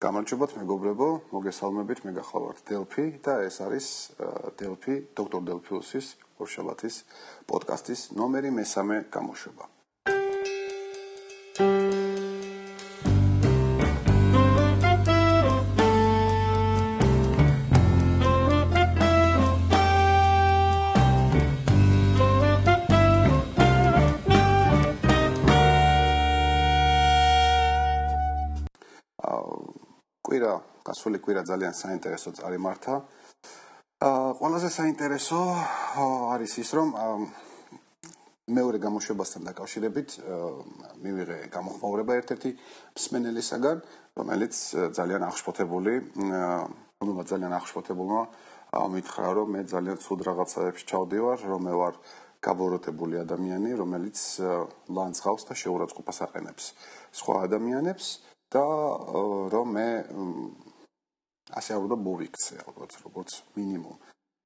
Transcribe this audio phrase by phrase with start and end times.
[0.00, 3.88] გამარჯობათ მეგობრებო, მოგესალმებით, მე გახლავართ დელფი და ეს არის
[4.56, 6.06] დელფი, დოქტორ დელფიუსის
[6.40, 6.96] ორშაბათის
[7.50, 9.68] პოდკასტის ნომერი მესამე გამოშვება.
[31.10, 32.94] გასული კვირა ძალიან საინტერესო წარიმართა.
[33.98, 35.40] აა ყველაზე საინტერესო
[36.30, 36.88] არის ის, რომ
[38.46, 40.08] მეორე გამოშვებასთან დაკავშირებით
[41.02, 42.50] მივიღე გამოხმაურება ერთ-ერთი
[42.94, 43.76] მსმენელისაგან,
[44.18, 44.54] რომელიც
[44.94, 45.92] ძალიან აღშფოთებული,
[47.02, 48.22] რომელმაც ძალიან აღშფოთებულმა
[48.94, 51.94] მითხრა, რომ მე ძალიან ცუდ რაღაცაებში ჩავდივარ, რომ მე ვარ
[52.38, 54.18] გაბოროტებული ადამიანი, რომელიც
[54.94, 56.64] ლანძღავს და შეურაცხყოფას აყენებს
[57.18, 58.30] სხვა ადამიანებს.
[58.50, 58.66] და
[59.54, 59.88] რომ მე
[61.58, 63.96] ასე ალბათ მოვიქცე ალბათ როგორც მინიმუმ.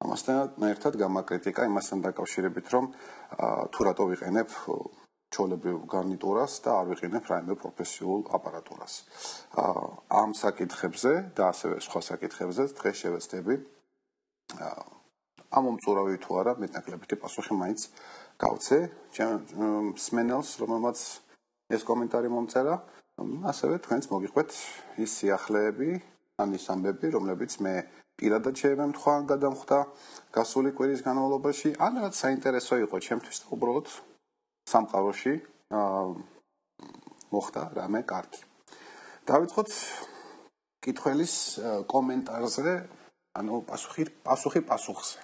[0.05, 2.85] ამასთან ერთად გამაკრიტიკა იმასთან დაკავშირებით რომ
[3.73, 4.49] თუ რატო ვიყენებ
[5.35, 8.93] ჩოლებრივ გარნიტურას და არ ვიყენებ რაიმე პროფესიულ აპარატურას.
[10.21, 13.55] ამ საკითხებზე და ასევე სხვა საკითხებზე დღეს შევეცდები
[15.55, 17.81] ამ მომწურავი თუ არა მეტნაკლებითი პასუხი მაინც
[18.39, 18.77] გავცე.
[20.05, 20.97] სმენელს რომელმაც
[21.71, 22.75] ეს კომენტარი მომწერა
[23.51, 24.49] ასევე თქვენს მოგიყვეთ
[24.99, 25.89] ის სიახლეები,
[26.41, 27.73] ან ის ამბები, რომლებიც მე
[28.19, 29.77] პირადად შეემთხვა გადამხდა
[30.35, 33.87] გასული კვირის განმავლობაში, ან რაც საინტერესო იყო ჩემთვის და უბრალოდ
[34.71, 35.33] სამყაროში
[35.75, 36.03] აა
[37.35, 38.41] მოხდა რამე კარგი.
[39.27, 39.69] დავიწყოთ
[40.83, 41.35] კითხველის
[41.91, 42.73] კომენტარზე,
[43.39, 45.19] ანუ პასუხი პასუხი პასუხზე.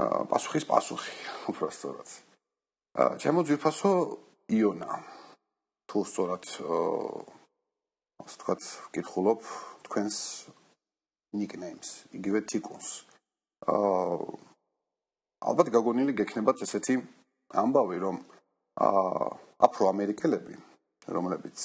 [0.00, 1.14] აა პასუხის პასუხი,
[1.52, 2.08] უბრალოდ.
[3.00, 3.92] აა ჩემო ძირფასო
[4.50, 4.92] იონა
[5.88, 6.44] თუ სწორად
[8.20, 9.40] ასე ვთქვათ, ვკითხულობ
[9.90, 10.16] თქვენს
[11.34, 13.02] nicknames, იგივე tikuns.
[13.66, 14.18] აა
[15.50, 16.94] ალბათ გაგონილი გექნებათ ესეთი
[17.62, 18.16] ამბავი, რომ
[18.86, 19.26] აა
[19.66, 20.54] აფროამერიკელები,
[21.16, 21.58] რომლებიც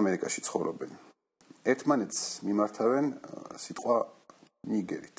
[0.00, 0.92] ამერიკაში ცხოვრობენ,
[1.72, 3.06] ერთმანეთს მიმართავენ
[3.60, 3.96] სიტყვა
[4.72, 5.18] ნიგერით.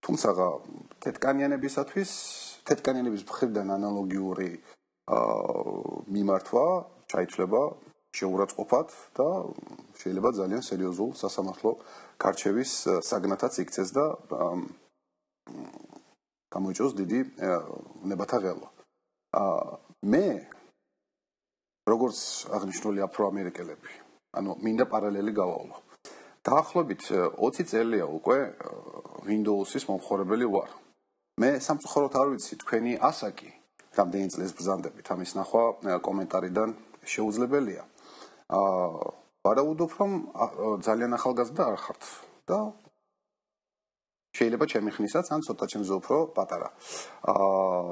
[0.00, 0.28] თუმცა
[1.04, 2.10] თეთკანიანებისათვის,
[2.68, 4.50] თეთკანიანების მხრიდან ანალოგიური
[5.12, 6.66] აა მიმართვა
[7.12, 7.62] ჩაითვლება
[8.16, 8.88] შეურაცხყოფად
[9.18, 9.28] და
[10.00, 11.70] შეიძლება ძალიან სერიოზულ სასამართლო
[12.22, 12.72] გარჩევის
[13.08, 14.06] საგნათაც იქცეს და
[16.54, 17.20] გამოიწოს დიდი
[18.10, 18.68] ნებათა ღელვა.
[19.36, 19.78] აა
[20.12, 20.26] მე
[21.86, 22.18] როგორც
[22.56, 23.92] აღნიშნული აფროამერიკელები,
[24.38, 25.76] ანუ მინდა პარალელი გავავლო.
[26.46, 27.02] დაახლოებით
[27.42, 28.38] 20 წელია უკვე
[29.26, 30.70] Windows-ის მომხმარებელი ვარ.
[31.42, 33.50] მე სამწუხაროდ არ ვიცი თქვენი ასაკი
[33.98, 35.64] რამდენი წლის ბრძანდებით ამის ნახვა
[36.06, 36.70] კომენტარიდან
[37.12, 37.82] შეუძლებელია.
[38.46, 39.12] აა
[39.46, 40.12] ვარაუდობ რომ
[40.86, 42.02] ძალიან ახალგაზრდა არ ხართ
[42.50, 42.58] და
[44.38, 46.68] შეიძლება ჩემი ხნისაც ან ცოტა ჩემზე უფრო პატარა.
[47.32, 47.90] აა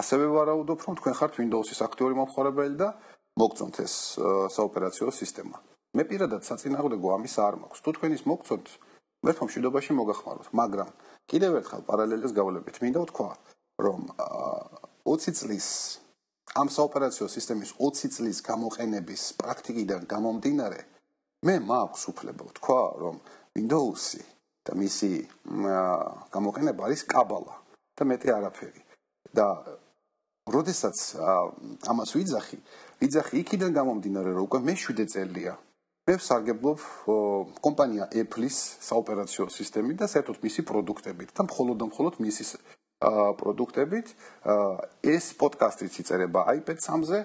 [0.00, 2.88] ასევე ვარაუდობ რომ თქვენ ხართ Windows-ის აქტიური მომხმარებელი და
[3.40, 3.94] მოგწონთ ეს
[4.56, 5.56] საოპერაციო სისტემა.
[5.96, 7.80] მე პირადად საწინააღმდეგო ამის არ მაქვს.
[7.84, 8.66] თუ თქვენ ის მოგწონთ,
[9.24, 10.90] მე თვითონ მოგახმაროთ, მაგრამ
[11.30, 12.76] კიდევ ერთხელ პარალელს გავლებით.
[12.84, 13.30] მინდა ვთქვა,
[13.80, 15.66] რომ აა 20 წლის
[16.54, 20.80] ამ საოპერაციო სისტემის 20 წლის გამოყენების პრაქტიკიდან გამომდინარე
[21.46, 23.16] მე მაქვს უფლება თქვა რომ
[23.56, 24.22] Windows-ი
[24.66, 25.10] და მისი
[26.34, 27.54] გამოყენება არის კაბალა
[27.96, 28.80] და მეტი არაფერი.
[29.36, 29.46] და
[30.48, 30.96] როდესაც
[31.92, 32.58] ამას ვიძახი
[33.02, 35.54] ვიძახი იქიდან გამომდინარე რომ უკვე მე 7 წელია.
[36.06, 36.80] მე ვსარგებლობ
[37.66, 38.56] კომპანია Apple-ის
[38.88, 42.44] საოპერაციო სისტემით და საერთოდ მისი პროდუქტებით და მხოლოდ და მხოლოდ მისი
[43.00, 44.06] პროდუქტებით.
[45.04, 47.18] ეს პოდკასტიც იწერება iPad-სამზე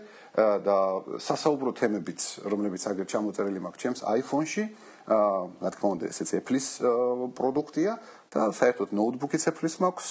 [0.67, 0.77] და
[1.15, 4.63] სასაუბრო თემებიც რომლებიც აგერ ჩამოწერილი მაქვს ჩემს iPhone-ში.
[5.07, 6.67] რა თქმა უნდა ესეც Apple-ის
[7.39, 7.91] პროდუქტია.
[8.31, 10.09] და საერთოდ ნოუთბუქიც Apple-ის მაქვს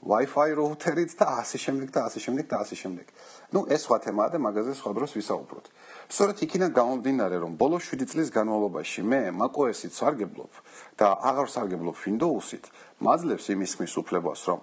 [0.00, 3.06] Wi-Fi როუთერიც და ასე შემდეგ და ასე შემდეგ და ასე შემდეგ.
[3.52, 5.66] ну ეს სხვა თემაა და მაგაზე სხვა დროს ვისაუბროთ.
[6.08, 10.52] სწორედ იქიდან გამომდინარე რომ ბოლო 7 წლის განმავლობაში მე macOS-ით სარგებლობ
[10.96, 12.64] და აღარ სარგებლობ Windows-ით,
[13.04, 14.60] მაძლევს იმის ხმის უფლებას, რომ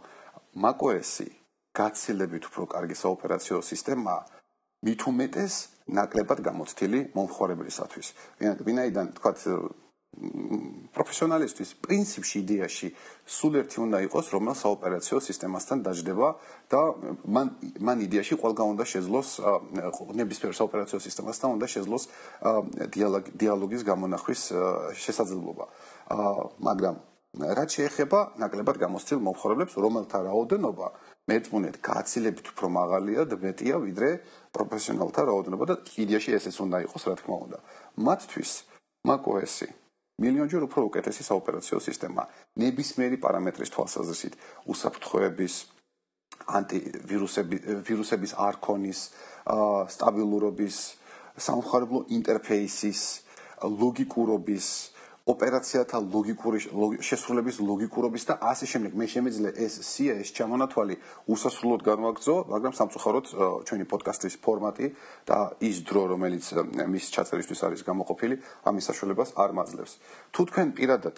[0.58, 1.30] macOS-ი
[1.78, 4.22] გაცილებით უფრო კარგი საოპერაციო სისტემაა,
[4.86, 5.54] მით უმეტეს
[5.88, 8.08] ნაკლებად გამოცდილი მომხმარებლისათვის.
[8.42, 9.32] ვინაიდან თქვა
[10.98, 12.88] პროფესიონალისტვის პრინციპში იდეაში
[13.30, 16.30] სულ ერთი უნდა იყოს, რომელიც საოპერაციო სისტემასთან დაждდება
[16.74, 16.82] და
[17.36, 17.48] მან
[17.86, 19.30] მან იდეაში ყველგან უნდა შეძლოს
[20.18, 22.04] ნებისმიერ საოპერაციო სისტემასთან უნდა შეძლოს
[23.38, 24.42] დიალოგის გამონახვის
[25.06, 25.66] შესაძლებლობა.
[26.66, 26.96] მაგრამ
[27.38, 30.88] რაც შეეხება ნაკლებად გამოცდილ მომხმარებლებს, რომელთა რაოდენობა
[31.30, 34.10] მეწმუნეთ გაცილებით უფრო მაღალია და მეტია ვიდრე
[34.56, 37.58] პროფესიონალთა რაოდენობა და იდეაში ესეც უნდა იყოს რა თქმა უნდა
[38.08, 38.52] მათთვის
[39.06, 39.70] macOS-ი
[40.18, 42.24] მილიონჯერ უფრო უკეთესი საოპერაციო სისტემა.
[42.58, 44.34] ნებისმიერი პარამეტრის თვალსაზრისით
[44.74, 45.54] უსაფრთხოების
[46.58, 49.00] ანტივირუსების ვირუსების არქონის
[49.94, 50.78] სტაბილურობის
[51.38, 53.02] სამხარებლო ინტერფეისის
[53.62, 54.68] ლოგიკურობის
[55.28, 56.60] ოპერაციათა ლოგიკური
[57.04, 58.92] შესრულების ლოგიკურობის და ასე შემდეგ.
[58.96, 60.96] მე შემეძლე ეს სია ეს ჩამონათვალი
[61.28, 63.26] უსასრულოდ განვაგრძო მაგრამ სამწუხაროდ
[63.68, 64.88] ჩვენი პოდკასტის ფორმატი
[65.28, 66.46] და ის დრო რომელიც
[66.88, 68.36] მის ჩაწერისთვის არის გამოყოფილი
[68.72, 69.94] ამის საშუალებას არ მაძლევს.
[70.32, 71.18] თუ თქვენ პირადად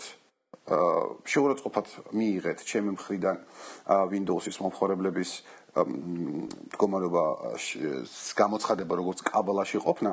[0.70, 3.38] შეურაცხყოფად მიიღეთ ჩემი მხრიდან
[4.14, 5.32] Windows-ის მომხმარებლების
[5.78, 7.24] მდგომარეობა
[8.42, 10.12] გამოცხადება როგორც კაბალაში ყოფნა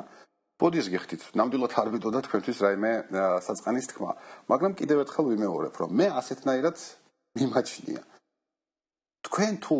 [0.57, 2.91] ბოდის გიხდით, ნამდვილად არ ვიდოდა თქვენთვის რაიმე
[3.45, 4.11] საწყანის თქმა,
[4.49, 6.77] მაგრამ კიდევ ერთხელ ვიმეორებ, რომ მე ასეთნაირად
[7.37, 8.01] მიმაჩნია.
[9.27, 9.77] თქვენ თუ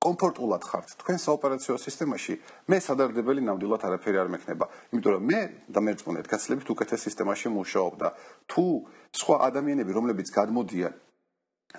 [0.00, 2.34] კომფორტულად ხართ თქვენ საოპერაციო სისტემაში,
[2.68, 4.66] მე სადარდებელი ნამდვილად არაფერი არ მექნება,
[4.96, 8.08] იმიტომ რომ მე და მერწმუნეთ გაცლებით უკეთეს სისტემაში მუშაობ და
[8.48, 8.64] თუ
[9.12, 10.94] სხვა ადამიანები, რომლებიც გადმოდიან,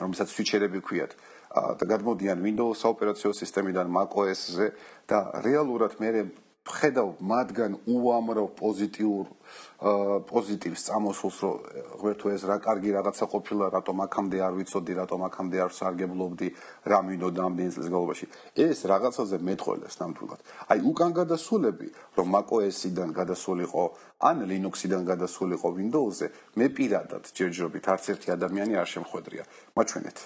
[0.05, 1.11] რომელსაც სვიჩერები ქვიათ,
[1.51, 4.67] და გადმოდიან Windows საოპერაციო სისტემიდან macOS-ზე
[5.09, 6.09] და რეალურად მე
[6.61, 9.25] ხედავ მათგან უამრავ პოზიტიურ
[10.29, 11.57] პოზიტივს წამოსულს რომ
[12.01, 16.47] ღერთო ეს რა კარგი რაღაცა ყოფილა რატომ აქამდე არ ვიცოდი რატომ აქამდე არ სარგებლობდი
[16.85, 18.25] რა მინდოდა ამდენ წელს განმავლობაში.
[18.61, 20.39] ეს რაღაცაზე მეტყოლეს ნამდვილად.
[20.69, 21.87] აი უკან გადასულები
[22.17, 23.83] რომ macOS-იდან გადასულიყო
[24.21, 26.27] ან Linux-იდან გადასულიყო Windows-ზე
[26.61, 29.43] მე პირადად ჯერჯერობით არც ერთი ადამიანი არ შემხვედრია.
[29.73, 30.17] მაჩვენეთ.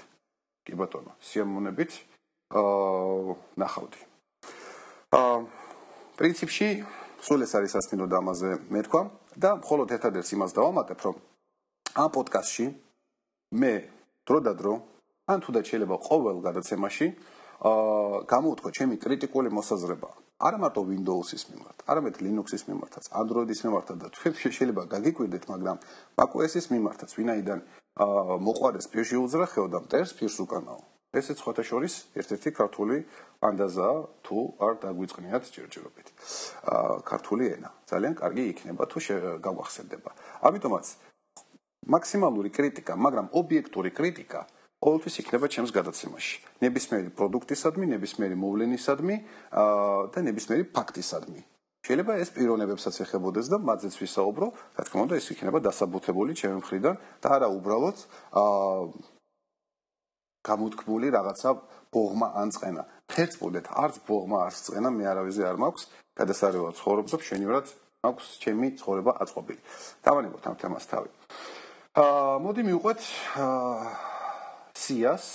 [0.68, 1.92] კი ბატონო სიამოვნებით.
[2.52, 4.00] აა ნახავდი.
[5.16, 5.65] აა
[6.20, 6.68] პრინციპში
[7.26, 9.02] სულ ეს არის ასმინო და ამაზე მეთქვა
[9.46, 11.16] და მხოლოდ ერთადერთ იმას დავამატებ რომ
[12.04, 12.66] ამ პოდკასტში
[13.62, 13.74] მე
[14.28, 14.74] დრო და დრო
[15.32, 17.08] ან თუნდაც შეიძლება ყოველ გადაცემაში
[17.66, 24.08] აა გამოვთქვა ჩემი კრიტიკული მოსაზრება არა მარტო Windows-ის მიმართ, არამედ Linux-ის მიმართაც, Android-ის მიმართაც და
[24.12, 25.78] თქვენ შეიძლება გაგიკვირდეთ, მაგრამ
[26.20, 27.60] macOS-ის მიმართაც, ვინაიდან
[28.04, 30.82] აა მოყარეს პირში უძრახეო და მტერს პირს უკანაო.
[31.20, 32.98] ესეც ხოთა შორის ერთ-ერთი ქართული
[33.48, 33.90] ანდაზა
[34.26, 36.08] თუ არ დაგვიწყნიათ ჯერჯერობით.
[36.74, 39.00] აა ქართული ენა ძალიან კარგი იქნება თუ
[39.46, 40.12] გავახსენდება.
[40.48, 40.86] ამიტომაც
[41.86, 44.42] მაქსიმალური კრიტიკა, მაგრამ ობიექტური კრიტიკა
[44.86, 46.36] ყოველთვის იქნება ჩემს გადაცემაში.
[46.62, 49.16] ნებისმიერი პროდუქტისადმი, ნებისმიერი მოვლენისადმი
[49.62, 51.42] აა და ნებისმიერი ფაქტისადმი.
[51.86, 54.48] შეიძლება ეს პიროვნებებსაც ეხებოდეს და მათზეც ვისაუბრო,
[54.78, 57.98] რა თქმა უნდა, ეს იქნება დასაბუთებული ჩემი მხრიდან და არა უბრალოდ
[58.42, 59.15] აა
[60.50, 61.50] გამოთქმული რაღაცა
[61.94, 62.84] ბოღმა ან წენა.
[63.10, 65.84] ფერწბუდეთ, არც ბოღმა არც წენა მე არავიზე არ მაქვს.
[66.16, 67.66] გადასარევად ცხოვრობ და შენივრად
[68.06, 69.62] მაქვს ჩემი ცხოვრება აწყობილი.
[70.06, 71.10] დავანებოთ ამ თემას თავი.
[71.96, 73.02] აა მოდი მივყვეთ
[73.42, 73.90] აა
[74.76, 75.26] სიას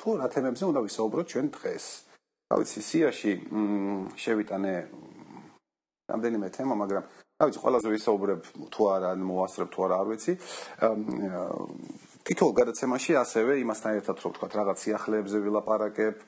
[0.00, 1.84] თუ რა თემებზე უნდა ვისაუბროთ ჩვენ დღეს.
[2.50, 3.32] რა ვიცი, სიაში
[4.16, 4.74] შევიტანე
[6.10, 7.04] რამდენიმე თემა, მაგრამ
[7.38, 8.40] რა ვიცი, ყველაზე ვისაუბრებ
[8.74, 10.32] თუ არა, მოასწრებ თუ არა, არ ვიცი.
[10.88, 11.44] აა
[12.30, 16.20] თითოეულ გადაცემაში ასევე იმასთან ერთად რო ვთქვა რაღაც სიახლეებზე ვილაპარაკებ,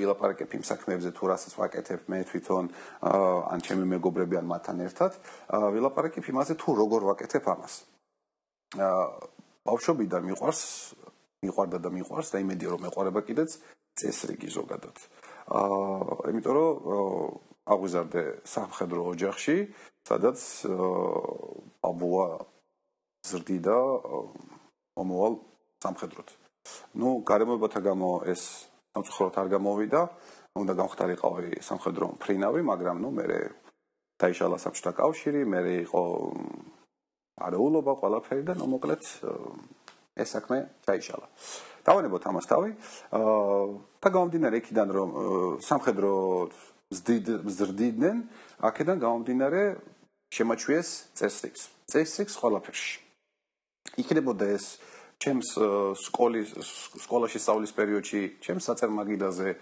[0.00, 2.70] ვილაპარაკებ იმ საქმეებზე თუ რასაც ვაკეთებ მე თვითონ
[3.52, 5.20] ან ჩემი მეგობრები ან მათთან ერთად,
[5.52, 7.74] ვილაპარაკებ იმაზე თუ როგორ ვაკეთებ ამას.
[8.80, 9.04] აა
[9.68, 10.62] ბავშვობიდან მიყვარს,
[11.44, 13.50] მიყვარდა და მიყვარს და იმედია რომ მეყვარება კიდეც
[14.00, 14.96] წესრიგი ზოგადად.
[15.52, 16.72] აა იმიტომ რომ
[17.68, 19.56] აღვიზარდე სამხედრო ოჯახში,
[20.08, 20.40] სადაც
[20.72, 20.88] აა
[21.84, 22.28] აბუა
[23.28, 23.76] ზრდიდა
[24.98, 25.34] მომავალ
[25.84, 26.28] სამხედროთ.
[27.00, 30.00] ну, გარემოებათა გამო ეს სამწუხაროდ არ გამოვიდა,
[30.58, 33.26] უნდა გამختارიყავი სამხედრო ფრინავი, მაგრამ ну, მე
[34.18, 36.02] დაიშალა საბჭოთა კავშირი, მე იყო
[37.38, 39.02] არეულობა, ყველაფერი და ну, მოკლედ
[40.18, 41.26] ეს საქმე დაიშალა.
[41.86, 42.70] დავანებოთ ამას თავი.
[43.14, 43.66] აა
[44.02, 45.10] და გამომდინარე იქიდან რომ
[45.62, 46.12] სამხედრო
[46.90, 48.16] ზრდიდნენ,
[48.68, 49.62] აქედან გამომდინარე
[50.34, 51.62] შემაჩვიეს წესრიგს.
[51.88, 53.07] წესრიგს ყველაფერში.
[53.96, 54.66] იქნებოდა ეს
[55.18, 55.48] ჩემს
[55.98, 56.50] სკოლის
[57.02, 59.54] სკოლაში სწავლის პერიოდში ჩემს საწარმაგიდაზე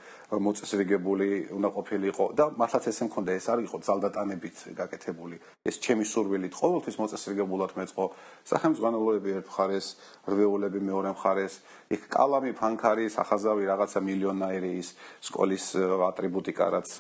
[0.47, 5.40] მოწესრიგებული უნდა ყოფილიყო და მართლაც ესე მქონდა ეს არ იყო ძალდატანებით გაკეთებული.
[5.64, 8.04] ეს ჩემი სურვილით ყოველთვის მოწესრიგებულად მეწყო
[8.52, 9.87] სახელმწიფოებრივი ერთ მხარეს
[10.28, 11.54] რვეულები მეორე მხარეს.
[11.88, 14.88] იქ კალამი ფანქარი სახაზავი რაღაცა მილიონაირი ის
[15.25, 15.64] სკოლის
[16.12, 16.90] ატრიბუტიკა რაც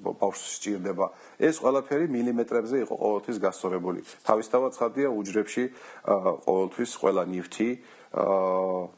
[0.00, 1.06] ბავშვს სჭირდება.
[1.38, 4.00] ეს ყველაფერი მილიმეტრებზე იყო ყოველთვის გასწორებული.
[4.24, 5.64] თავისთავად ხადია უჯრებში
[6.46, 7.70] ყოველთვის ყველა ნივთი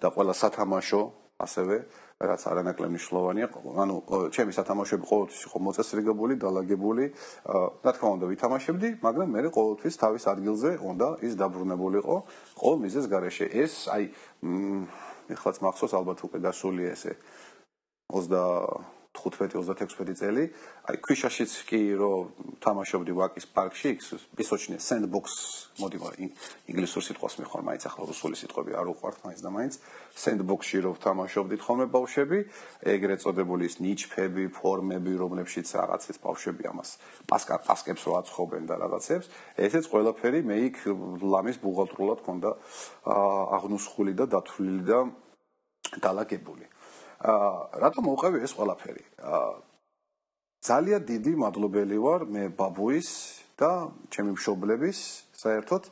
[0.03, 1.03] და ყველა სათამაშო
[1.43, 1.77] ასევე
[2.23, 3.47] რაც არანაკლებ მნიშვნელოვანია.
[3.83, 3.95] ანუ
[4.31, 7.05] ჩემი სათამაშოები ყოველთვის იყო მოწესრიგებული, დაალაგებული.
[7.83, 12.17] რა თქმა უნდა, ვითამაშებდი, მაგრამ მე ყოველთვის თავის ადგილზე უნდა ის დაბრუნებულიყო
[12.63, 13.47] ყოველ მიზეს გარეშე.
[13.51, 14.05] ეს აი
[15.35, 17.13] ეხლაც მახსოვს ალბათ უკვე გასულია ესე
[18.11, 20.45] 20 15-36 წელი,
[20.89, 22.31] აი ქვიშაშიც კი რომ
[22.65, 23.91] თამაშობდი ვაკის პარკში,
[24.41, 25.27] ისოჩნე sandbox
[25.81, 25.99] მოდი
[26.69, 29.75] ინგლისურ სიტყვას მეხარ, მაინც ახლა რუსული სიტყვები არ უყვართ მაინც და მაინც.
[30.17, 32.39] sandbox-ში რომ თამაშობდით ხოლმე ბავშვები,
[32.93, 36.91] ეგრეთ წოდებული ის ნიჩფები, ფორმები, რომლებშიც რაღაცის ბავშვები ამას
[37.29, 39.27] პასკა პასკებს რო აცხობენ და რაღაცებს,
[39.57, 40.77] ესეც ყველაფერი მე იქ
[41.25, 42.51] ლამის ბუღალტრულად ქონდა
[43.61, 44.99] აღნუსხული და დათვლილი და
[46.01, 46.65] დალაგებული.
[47.23, 49.05] აა რატომ მოყევი ეს ყველაფერი?
[49.23, 49.51] აა
[50.67, 53.11] ძალიან დიდი მადლობელი ვარ მე ბაბუის
[53.59, 53.71] და
[54.11, 54.99] ჩემი მშობლების
[55.39, 55.83] საერთოდ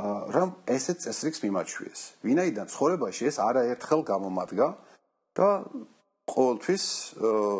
[0.00, 2.00] აა რომ ესე წესრიგს მიმაჩვიეს.
[2.24, 4.68] ვინაიდან ცხოვრებაში ეს არაერთხელ გამომადგა
[5.36, 5.48] და
[6.28, 6.84] ყოველთვის
[7.20, 7.56] აა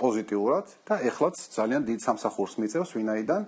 [0.00, 3.42] პოზიტიურად და ეხლაც ძალიან დიდ სამსახურს მიწევს, ვინაიდან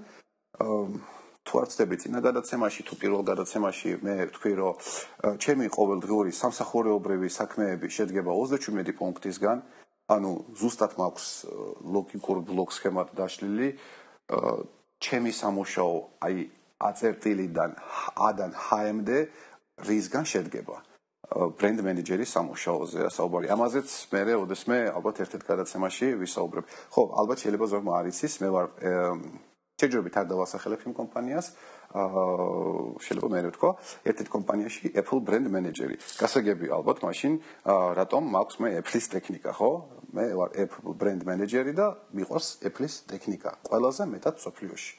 [0.64, 1.17] აა
[1.48, 4.74] თუ არ ცდები წინა გადაცემაში თუ პირველ გადაცემაში მე ვთქვი რომ
[5.40, 9.58] ჩემი ყოველდღიური სამსახურეობრივი საქმეები შედგება 37 პუნქტისგან.
[10.08, 11.26] ანუ ზუსტად მაქვს
[11.94, 13.68] ლოგიკურ ბლოკ სქემად დაშლილი
[15.04, 16.36] ჩემი სამუშაო აი
[16.88, 17.70] აწერტილიდან
[18.28, 19.18] A-დან H-მდე
[19.88, 20.76] რისგან შედგება.
[21.28, 26.64] ბრენდ მენეჯერის სამუშაოზე საუბარი ამაზეც მე ოდესმე ალბათ ერთ-ერთ გადაცემაში ვისაუბრებ.
[26.92, 28.66] ხო ალბათ შეიძლება ზოგმა არ იცის მე ვარ
[29.78, 31.46] შეჯობებით არ დავასახელებ იმ კომპანიას
[31.88, 32.22] აა
[32.98, 33.70] შეიძლება მე ვთქვა
[34.10, 35.96] ერთ-ერთ კომპანიაში Apple brand manager-ი.
[36.18, 37.32] გასაგები ალბათ მაშინ
[37.94, 39.70] რატომ მაქვს მე Apple-ის ტექნიკა, ხო?
[40.18, 43.50] მე ვარ Apple brand manager-ი და მიყვარს Apple-ის ტექნიკა.
[43.70, 44.92] ყველაზე მეტად სოფლიოში.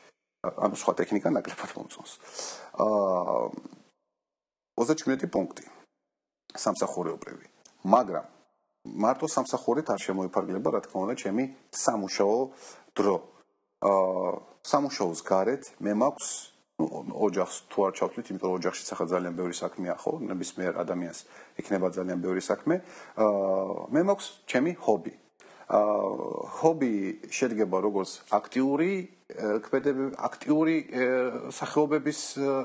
[0.47, 2.11] ანუ სხვა ტექნიკა ნაკლებად მომწონს.
[2.79, 3.51] აა
[4.79, 5.65] 37 პუნქტი.
[6.55, 7.45] სამსახურეობრივი.
[7.83, 8.25] მაგრამ
[9.03, 12.37] მარტო სამსახურით არ შემოიფარგლება, რა თქმა უნდა, ჩემი სამუშაო
[12.95, 13.15] დრო.
[13.83, 14.31] აა
[14.69, 16.29] სამუშაოს გარეთ მე მაქვს
[16.79, 20.11] ოჯახს თუ არ ჩავთვლით, იმიტომ რომ ოჯახში ხა ძალიან ბევრი საქმეა, ხო?
[20.31, 21.19] ნებისმიერ ადამიანს
[21.59, 22.75] იქნება ძალიან ბევრი საქმე.
[23.19, 25.13] აა მე მაქვს ჩემი ჰობი.
[25.69, 26.93] აა ჰობი
[27.29, 28.91] შედგება როგორც აქტიური
[29.29, 30.75] ქმედებები, აქტიური
[31.53, 32.19] სახეობების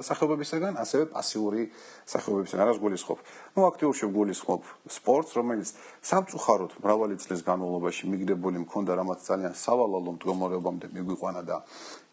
[0.09, 1.67] სახეობებისგან, ასევე პასიური
[2.09, 2.61] სახეობებისგან.
[2.65, 3.19] არას გულისხმობ.
[3.57, 5.69] ну აქტიურში გულისხმობ სპორტს, რომელიც
[6.01, 11.57] სამწუხაროდ მრავალი წლის განმავლობაში მიგდებული მქონდა, რამაც ძალიან სავალალო მდგომარეობამდე მიგვიყვანა და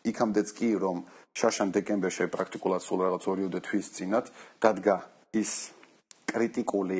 [0.03, 0.97] იქამდეც კი რომ
[1.39, 4.25] შაშან დეკემბერში პრაქტიკულად სულ რაღაც 2-3 თვის წინათ
[4.59, 4.95] დადგა
[5.39, 5.71] ის
[6.27, 6.99] კრიტიკული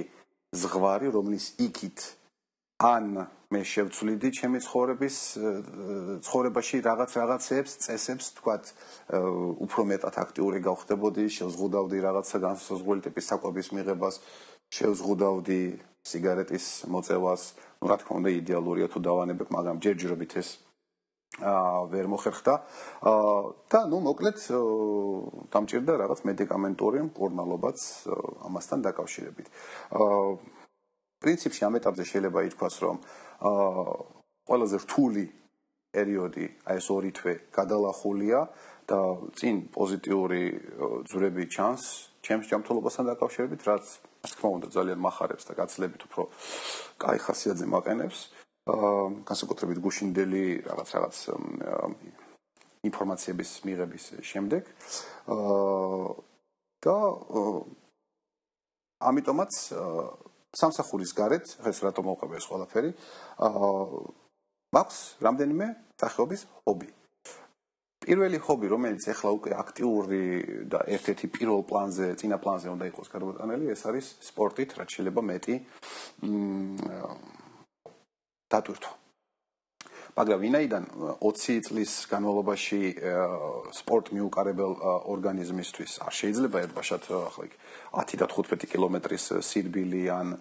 [0.55, 1.99] ზღვარი, რომლის იქით
[2.79, 5.16] ან მე შევცვლიდი ჩემი ცხოვრების
[6.26, 8.64] ცხოვრებაში რაღაც რაღაცებს, წესებს, თქვათ,
[9.62, 14.14] უფრო მეტად აქტიური გავხდებოდი, შევზღუდავდი რაღაცა განსაზღვრული ტიპის საკვების მიღებას,
[14.74, 15.60] შევზღუდავდი
[16.06, 17.42] სიგარეტის მოწევას,
[17.82, 20.48] ну, რა თქმა უნდა, იდეალურია თუ დავანებებ, მაგრამ ჯერჯერობით ეს
[21.36, 22.54] აა ვერ მოხერხდა.
[23.02, 24.38] აა და ну, მოკლედ
[25.52, 27.78] დამჭირდა რაღაც მედიკამენტური მკურნალობაც
[28.48, 29.46] ამასთან დაკავშირებით.
[29.92, 30.38] აა
[31.20, 35.25] პრინციპში ამ ეტაპზე შეიძლება ითქვას, რომ აა ყველაზე რთული
[35.91, 38.39] პერიოდი აი ეს ორი თვე გადალახულია
[38.87, 38.99] და
[39.37, 40.43] წინ პოზიტიური
[41.09, 43.85] ძვრები ჩანს ჩემს ჯანმრთელობასთან დაკავშირებით, რაც
[44.29, 46.23] თქმა უნდა ძალიან מחარებს და გაცლებით უფრო
[47.01, 48.19] კაი ხასიათზე მაყენებს.
[48.61, 51.15] აა განსაკუთრებით გუშინდელი რაღაც რაღაც
[52.85, 54.63] ინფორმაციების მიღების შემდეგ.
[55.33, 56.09] აა
[56.85, 56.97] და
[59.01, 59.53] ამიტომაც
[60.51, 62.91] სამსახურის გარეთ, ეს რატომ მოყვება ეს ყველაფერი?
[63.47, 63.69] აა
[64.75, 65.67] მაქვს რამდენიმე
[66.01, 66.89] სახეობის ჰობი.
[68.01, 70.21] პირველი ჰობი, რომელიც ახლა უკვე აქტიური
[70.73, 75.55] და ერთ-ერთი პირველ პლანზე, წინა პლანზე უნდა იყოს გარკვეული, ეს არის სპორტით, რაც შეიძლება მეტი
[76.25, 76.89] მ
[78.51, 79.00] დატვირთვა.
[80.11, 80.83] მაგრამ ვინაიდან
[81.23, 82.79] 20 წლის განმავლობაში
[83.71, 84.73] სპორტ მიუყარებელ
[85.07, 87.53] ორგანიზმისთვის არ შეიძლება ერთბაშად ახლა იქ
[87.95, 90.35] 10 და 15 კილომეტრის სირბილი ან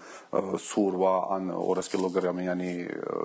[0.58, 2.72] სურვა ან 200 კილოგრამიანი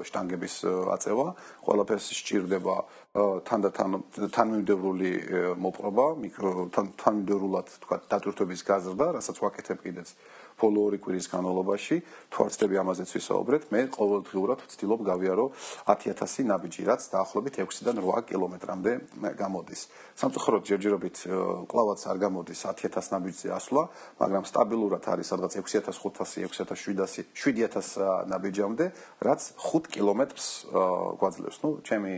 [0.06, 0.56] შტანგების
[0.94, 1.28] აწევა,
[1.66, 2.76] ყველაფერს სჭირდება
[3.50, 4.00] თანდათან
[4.38, 5.12] თანმიმდევრული
[5.66, 6.06] მოპყრობა,
[7.02, 10.10] თანმიმდევრულად თქვა დატვირთვების გაზრდა, რასაც ვაკეთებ კიდეც
[10.60, 11.96] ბოლო ორი კვირის განმავლობაში
[12.32, 15.46] თვალწდები ამაზეც ვისაუბრეთ მე ყოველდღიურად ვცდილობ გავიარო
[15.90, 18.92] 10000 ნაბიჯი რაც დაახლოებით 6-დან 8 კილომეტრამდე
[19.36, 19.82] გამოდის.
[20.16, 21.18] სამწუხაროდ ჯერჯერობით
[21.72, 23.84] კლავაც არ გამოდის 10000 ნაბიჯზე ასვლა
[24.24, 28.86] მაგრამ სტაბილურად არის სადღაც 6500 6700 7000 ნაბიჯამდე
[29.28, 30.48] რაც 5 კილომეტრს
[31.20, 31.58] გვაძლევს.
[31.64, 32.14] ნუ ჩემი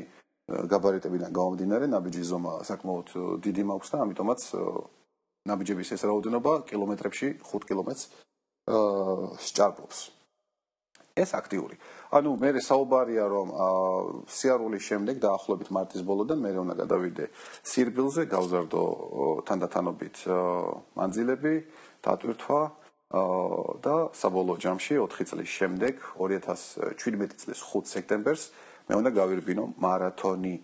[0.47, 3.09] გაბარიტებიდან გამომდინარე ნაბიჯის ზომა საკმაოდ
[3.43, 4.41] დიდი მაქვს და ამიტომაც
[5.47, 8.26] ნაბიჯების ეს რაოდენობა კილომეტრებში 5 კილომეტრს
[8.67, 10.17] სჭარბობს.
[11.17, 11.75] ეს აქტიური.
[12.13, 13.47] ანუ მე საუბარია რომ
[14.29, 17.25] სიარულის შემდეგ დაახლოებით მარტის ბოლოდან მე უნდა გადავიდე
[17.65, 18.83] სირბილზე, გავზარდო
[19.49, 20.15] თანდათანობით
[20.93, 21.55] მანძილები,
[22.05, 22.61] დატვირთვა
[23.81, 28.43] და საბოლოო ჯამში 4 წლის შემდეგ 2017 წლის 5 სექტემბერს
[28.87, 30.55] მე უნდა გავირბინო მარათონი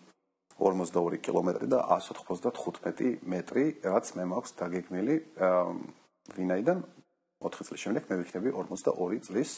[0.60, 5.15] 42 კილომეტრი და 195 მეტრი, რაც მე მაქვს დაგეგმილი
[6.38, 6.77] ვინაიდან
[7.43, 9.51] 4 წლის შემდეგ მე ვიქნები 42 წლის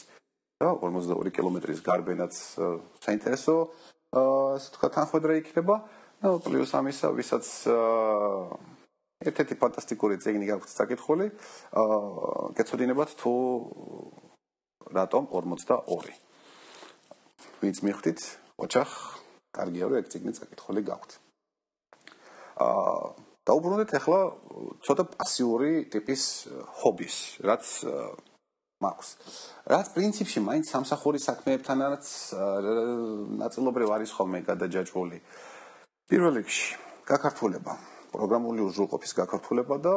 [0.62, 2.34] და 42 კილომეტრის გარბენაც
[3.04, 3.56] საინტერესო
[4.16, 5.76] ასე თქვა თანხმედრე იქნება.
[6.16, 7.44] და პლუს ამისა, ვისაც
[9.20, 11.26] ერთ-ერთი ფანტასტიკური წიგნი გაქვთ საკითხული,
[11.76, 13.32] აა გეცოდინებათ თუ
[14.96, 16.16] რატომ 42.
[17.60, 18.20] ვინც მიხვდით,
[18.56, 18.88] ოჩახ,
[19.52, 21.10] კარგია რომ ეგ წიგნი საკითხული გაქვთ.
[22.64, 24.20] აა დაუბრუნდეთ ახლა
[24.82, 26.22] ცოტა პასიური ტიპის
[26.82, 27.64] ჰობის, რაც
[28.82, 29.08] მაქვს.
[29.70, 32.04] რაც პრინციპში მაინც სამსახურის საქმეებთანაც
[33.42, 35.18] ნაწილობრივ არის ხოლმე გადაჯაჭვული.
[36.10, 36.66] პირველ რიგში,
[37.06, 37.74] გაქართულება.
[38.12, 39.94] პროგრამული უზრუნყოფის გაქართულება და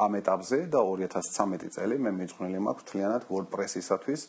[0.00, 4.20] ამ ეტაპზე და 2013 წელი მე მიძღვნილი მაქვს თლიანად WordPress-ისათვის.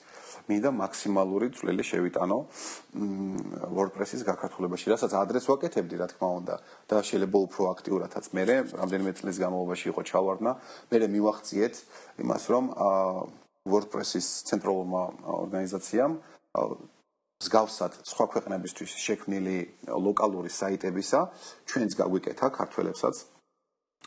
[0.51, 2.37] მინდა მაქსიმალური წვლილი შევიტანო
[3.77, 6.55] WordPress-ის გაქართულებაში, რასაც ადრეს ვაკეთებდი, რა თქმა უნდა,
[6.91, 8.23] და შეიძლება უფრო აქტიურადაც.
[8.35, 8.43] მე
[8.81, 10.51] რამდენიმე წლის განმავლობაში იყო ჩავარდნა,
[10.91, 11.73] მე მივახციეთ
[12.23, 12.63] იმას, რომ
[13.71, 15.01] WordPress-ის ცენტრალურმა
[15.45, 16.11] ორგანიზაციამ
[17.41, 19.57] მსგავსად სხვა ქვეყნებისთვის შექმნილი
[19.89, 21.19] ლოკალური საიტებისა
[21.69, 23.15] ჩვენც გაგვიკეთა ქართველებსაც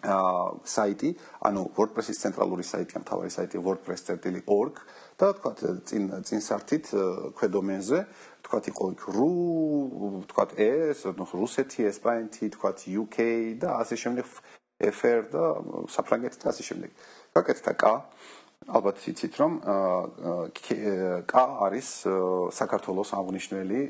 [0.03, 1.11] აა საიტი,
[1.49, 4.81] ანუ WordPress-ის ცენტრალური საიტია, მთავარი საიტი wordpress.org
[5.17, 5.53] და თქვა
[5.89, 6.91] წინ წინ სართით
[7.39, 7.99] ქვედომენზე,
[8.45, 9.31] თქვა იყო იქ ru,
[10.29, 12.71] თქვა ეს, რუსეთი, ესპანეთი, თქვა
[13.05, 13.17] UK
[13.63, 14.27] და ასე შემდეგ
[14.83, 15.45] FR და
[15.89, 16.91] საფრანგეთი და ასე შემდეგ.
[17.35, 17.85] გაკეთდა K.
[18.65, 19.53] ალბათ იცით რომ
[21.29, 21.89] K არის
[22.59, 23.81] საქართველოს აღნიშნული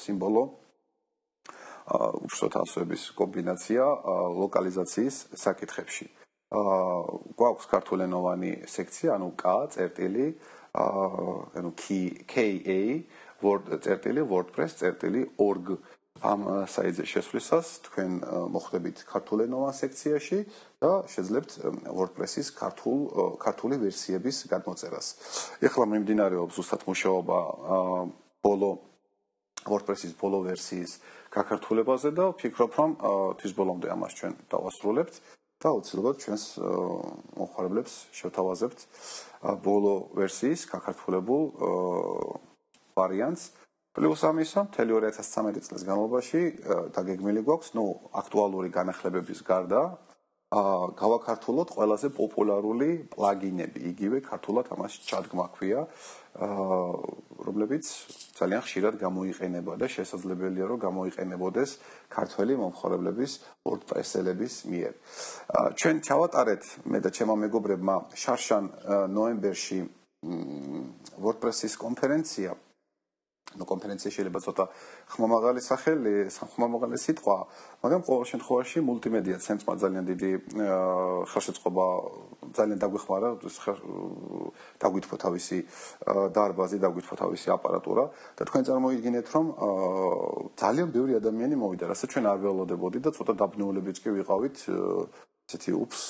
[0.00, 0.44] სიმბოლო
[1.84, 3.84] უბრალოდ ასოების კომბინაცია
[4.40, 6.06] ლოკალიზაციის საკითხებში.
[6.54, 6.78] აა
[7.38, 10.26] გვაქვს ქართულენოვანი სექცია, ანუ K წერტილი,
[10.72, 11.70] აა ანუ
[12.32, 12.80] KA
[13.44, 15.66] word წერტილი wordpress.org
[16.24, 18.12] ამ საიტზე შესვლისას თქვენ
[18.54, 20.38] მოხდებით ქართულენოვან სექციაში
[20.80, 21.50] და შეძლებთ
[21.90, 23.00] WordPress-ის ქართულ
[23.42, 25.06] ქართული ვერსიების გადმოწერას.
[25.60, 27.38] ეხლა მიმდინარეობს ზუსტად მუშაობა
[28.46, 28.70] ბოლო
[29.64, 30.92] WordPress-ის ბოლო ვერსიის
[31.34, 32.90] გაქართულებაზე და ვფიქრობ, რომ
[33.40, 35.14] თვის ბოლომდე ამას ჩვენ დავასრულებთ
[35.64, 36.44] და აუცილებლად ჩვენს
[37.40, 38.80] მოხარებლებს შევთავაზებთ
[39.64, 41.42] ბოლო ვერსიის გაქართულებულ
[42.94, 43.44] ვარიანტს.
[43.94, 46.40] პლუს ამისა, მთელი 2013 წლის განმავლობაში
[46.98, 49.82] დაგეგმილი გვაქვს, ну, აქტუალური განახლებების გარდა,
[50.50, 57.84] აა გავაქართულოთ ყველაზე პოპულარული პლაგინები, იგივე ქართულად ამას ჩადგმა ქვია, აა რომლებიც
[58.34, 61.70] ძალიან ხშირად გამოიყენება და შესაძლებელია რომ გამოიყენებოდეს
[62.10, 64.92] ქართველი მომხმარებლების WordPress-ელების მიერ.
[65.78, 68.64] ჩვენ ჩავატარეთ მე და ჩემო მეგობრებმა შარშან
[69.14, 69.80] ნოემბერში
[71.22, 72.50] WordPress-ის კონფერენცია
[73.54, 74.64] ну კონფერენცია შეიძლება ცოტა
[75.14, 76.14] ხმამაღალი სახელი,
[76.54, 77.36] ხმამაღალი სიტყვა,
[77.84, 80.30] მაგრამ ყოველ შემთხვევაში მულტიმედია ცენტრმა ძალიან დიდი
[81.30, 81.86] ხელშეწყობა
[82.58, 83.30] ძალიან დაგვეხმარა,
[84.82, 85.58] დაგვითქვა თავისი
[86.34, 88.04] დარბაზი, დაგვითქვა თავისი აპარატურა
[88.38, 89.46] და თქვენ წარმოიდგინეთ, რომ
[90.58, 94.56] ძალიან ბევრი ადამიანი მოვიდა, რასაც ჩვენ არ ველოდებოდი და ცოტა დაბნეულებიც კი ვიყავით,
[95.46, 96.02] ესეთი უფს,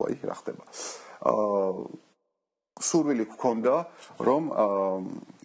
[0.00, 0.64] აი რა ხდება.
[1.28, 2.08] აა
[2.80, 3.74] სურვილი გქონდა,
[4.24, 5.39] რომ აა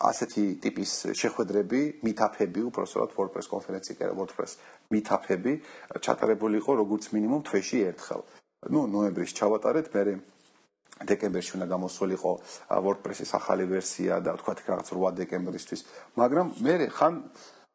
[0.00, 4.56] ასეთი ტიპის შეხვედრები, მიტაფები, უпроსტორად WordPress კონფერენცი კი არა WordPress
[4.94, 5.52] მიტაფები
[6.00, 8.22] ჩატარებული იყო როგორც მინიმუმ თვეში ერთხელ.
[8.72, 10.20] ну ნოემბრის ჩავატარეთ, მე
[11.08, 12.32] დეკემბერში უნდა გამოსულიყო
[12.84, 15.80] WordPress-ის ახალი ვერსია და თქვათ რაღაც 8 დეკემბრისთვის,
[16.20, 17.14] მაგრამ მე ხან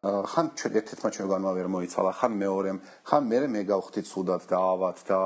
[0.05, 2.77] ხან ჩვენ ერთ-ერთმა ჩვენ განმა ვერ მოიცალა, ხან მეორემ,
[3.09, 5.19] ხან მე მე გავხდით სუდად და ავად და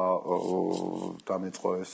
[1.28, 1.94] დამეწყო ეს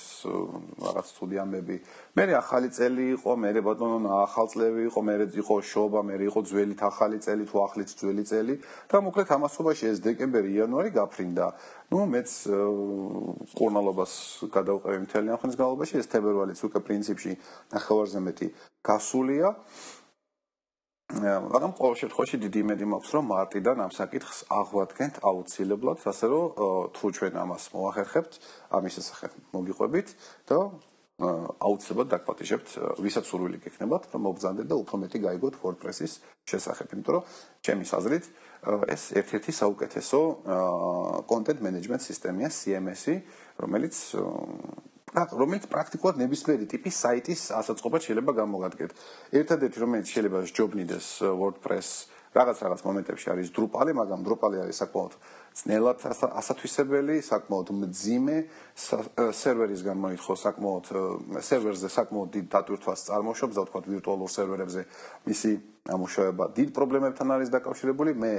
[0.85, 1.77] რაღაც ცუდი ამბები.
[2.13, 6.75] მე ახალი წელი იყო, მე ბატონო ახალ წლები იყო, მე იყო შობა, მე იყო ძველი
[6.77, 11.47] ახალი წელი თუ ახლიც ძველი წელი და მოკლედ ამასობაში ეს დეკემბერი, იანვარი გაფრინდა.
[11.91, 12.29] ну მეც
[13.53, 14.13] კურნალობას
[14.49, 17.31] გადავყევი მთელი ამ ხნის განმავლობაში ეს თებერვალიც უკვე პრინციპში
[17.73, 18.47] ნახევარზე მეტი
[18.81, 19.53] გასულია
[21.13, 26.45] მაგრამ ყოველ შემთხვევაში დიდი იმედი მაქვს რომ მარტიდან ამ საკითხს აღვადგენთ აუცილებლად ასე რომ
[26.97, 28.33] თუ ჩვენ ამას მოახერხებთ
[28.73, 30.07] ამის შესახებ მოგიყვებით
[30.49, 30.57] და
[31.15, 32.69] აუცილებლად დაგპატიჟებთ
[33.05, 36.13] ვისაც სურვილი გექნებათ რომ მობზანდეთ და უფრო მეტი გაიგოთ WordPress-ის
[36.49, 36.87] შესახებ.
[36.91, 37.23] იმიტომ რომ
[37.63, 38.25] ჩემი აზრით
[38.91, 40.19] ეს ერთ-ერთი საუკეთესო
[41.29, 43.15] content management სისტემია CMS-ი
[43.63, 43.95] რომელიც
[45.13, 48.91] რომელიც პრაქტიკულად ნებისმიერი ტიპის საიტის ასაწყობად შეიძლება გამოგადგეთ.
[49.37, 51.07] ერთადერთი რომელიც შეიძლება ჯობნიდეს
[51.41, 51.87] WordPress
[52.35, 55.13] რაღაც რაღაც მომენტებში არის დრუპალი, მაგრამ დრუპალი არის საკმაოდ
[55.55, 55.99] ძნელად
[56.35, 58.37] ასათვისებელი, საკმაოდ მძიმე
[58.75, 60.85] სერვერის გამოიხო საკმაოდ
[61.39, 64.81] სერვერზე საკმაოდ დიდ დატვირთვას წარმოშობს, და თქვა ვირტუალურ სერვერებზე
[65.31, 65.51] მისი
[65.95, 68.11] ამუშავება დიდ პრობლემებთან არის დაკავშირებული.
[68.19, 68.31] მე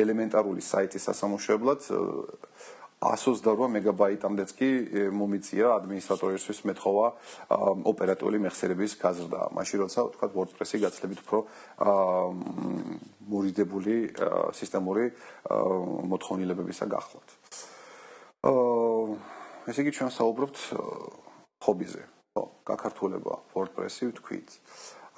[0.00, 1.80] ელემენტარული საიტის ასამუშავებლად
[3.04, 4.68] 128 მეგაბაიტამდეც კი
[5.12, 7.06] მომიწია ადმინისტრატორისთვის მეთხოვა
[7.92, 9.40] ოპერატიული მეხსიერების გაზრდა.
[9.52, 11.38] მაშინ როცა ვთქვათ WordPress-ი გაცლებით უფრო
[13.28, 13.96] მორიდებული
[14.56, 15.04] სისტემური
[16.08, 17.28] მოთხოვნილებებისა გახლავთ.
[18.48, 20.56] აა ესე იგი ჩვენ საუბრობთ
[21.66, 22.02] ჰობიზე.
[22.32, 24.48] ხო, გაქართულება WordPress-ი ვთქვით.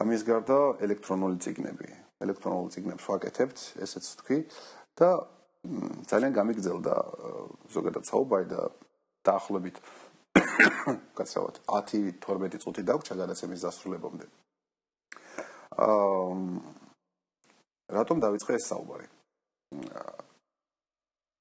[0.02, 1.88] ამის გარდა ელექტრონული ციგნები.
[2.26, 4.38] ელექტრონული ციგნებს ვაკეთებთ, ესეც ვთქვი
[4.98, 5.10] და
[6.10, 6.94] ძალიან გამიგძელდა
[7.74, 8.60] ზოგადად საუბარი და
[9.26, 9.80] დაახლოებით
[11.18, 14.26] კაცრავად 10-12 წუთი დაგვრჩა გადაცემის დასრულებამდე.
[15.78, 16.34] აა
[17.98, 19.08] რატომ დაიწყე ეს საუბარი?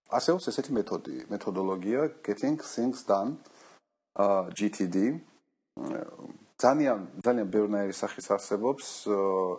[0.07, 3.37] ასეულს ესეთი მეთოდი, მეთოდოლოგია getting things done
[4.17, 5.19] uh GTD
[6.57, 8.85] ძალიან ძალიან ბევრნაირი სახის არსებობს.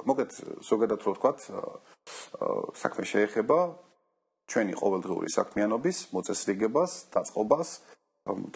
[0.09, 0.31] მოგეთ
[0.66, 1.38] ზოგადად რო ვთქვათ,
[2.75, 3.59] საქმე შეეხება
[4.49, 7.69] ჩვენი ყოველდღიური საქმიანობის მოწესრიგებას, დაწყობას,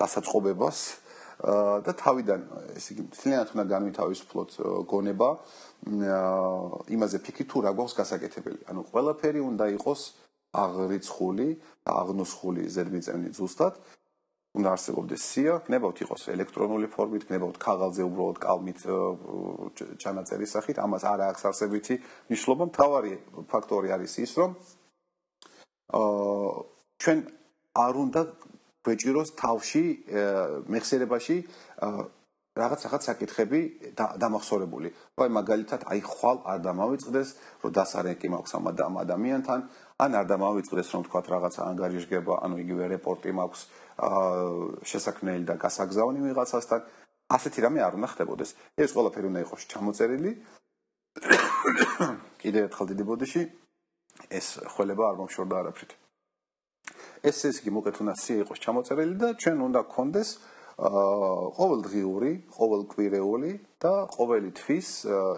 [0.00, 0.78] დასაწყობებას
[1.86, 2.40] და თავიდან
[2.78, 4.50] ესე იგი ძალიან უნდა განვითავისფლოთ
[4.92, 5.28] გონება
[6.96, 8.60] იმაზე ფიქრი თუ რა გვაქვს გასაკეთებელი.
[8.70, 10.00] ანუ ყველაფერი უნდა იყოს
[10.52, 11.48] აღრიცხული,
[11.88, 13.74] აღნუსხული ზედმიწევნი ზუსტად.
[14.52, 18.80] უნდა არსებობდეს სია, გნებავთ იყოს ელექტრონული ფორმით, გნებავთ ქაღალდზე უბრალოდ კალმით
[19.96, 21.94] ჩანაწერის სახით, ამას არ აქვს არსებითი
[22.28, 22.64] მნიშვნელობა.
[22.68, 23.12] მთავარი
[23.48, 24.50] ფაქტორი არის ის, რომ
[25.92, 27.18] ჩვენ
[27.76, 28.22] არ უნდა
[28.86, 29.84] გვეჭიროს თავში
[30.72, 31.36] მეხსიერებაში
[32.52, 33.60] რაღაც რაღაც საკითხები
[33.96, 34.88] დამახსოვრებული.
[35.16, 37.28] აი მაგალითად, აი ხვალ არ დამავიწყდეს,
[37.64, 39.60] რომ დასარეკი მაქვს ამ ადამიანთან,
[40.04, 43.60] ან არ დამავიწყდეს, რომ თქვა რაღაცა ანგარიშგება, ანუ იგივე რეპორტი მაქვს
[44.84, 46.80] შესაქმნელი და გასაგზავნი ვიღაცასთან.
[47.32, 48.50] ასეთი რამე არ უნდა ხდებოდეს.
[48.76, 50.32] ეს ყველაფერი უნდა იყოს ჩამოწერილი.
[52.42, 53.42] კიდევ ერთხელ დიდი ბოდიში
[54.30, 55.92] ეს ხველება არ მომშორდა არაფრით.
[57.22, 60.30] ეს ეს კი მოკეთ უნდა სი იყოს ჩამოწერილი და ჩვენ უნდა გქონდეს
[61.58, 64.88] ყოველდღიური, ყოველკვირეული და ყოველი თვის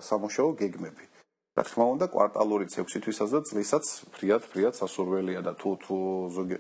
[0.08, 1.04] სამუშაო გეგმები.
[1.54, 5.96] რა თქმა უნდა, კვარტალური 6 თვისაც და წლისაც ფრიად, ფრიად სასურველია და თუ თუ
[6.34, 6.56] ზოგი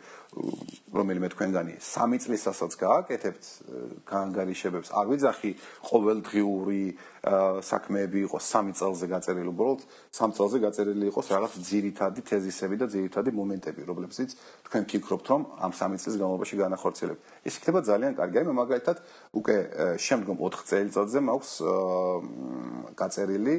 [0.94, 3.44] რომელიმე თქვენგანი 3 წლისასაც გააკეთებთ
[4.06, 5.50] გაანგარიშებებს, არ ვიძახი
[5.90, 6.82] ყოველდღიური
[7.70, 9.82] საქმეები იყოს 3 წელზე გაწერილი, უბრალოდ
[10.14, 14.30] 3 წელზე გაწერილი იყოს რაღაც ძირითადი თეზისები და ძირითადი მომენტები, რომლებსაც
[14.70, 17.20] თქვენ ფიქრობთ, რომ ამ 3 წლის განმავლობაში განახორციელებთ.
[17.42, 18.36] ეს იქნება ძალიან კარგი.
[18.38, 18.96] აი მაგალითად
[19.34, 19.56] უკვე
[19.98, 21.52] შემდგომ 4 წელიწადზე მაქვს
[22.94, 23.56] გაწერილი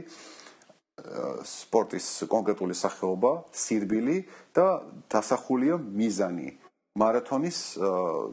[1.45, 4.17] სპორტის კონკრეტული სახეობა, სირბილი
[4.55, 4.81] და
[5.11, 6.49] დასახულია მიზანი.
[6.95, 7.57] მარათონის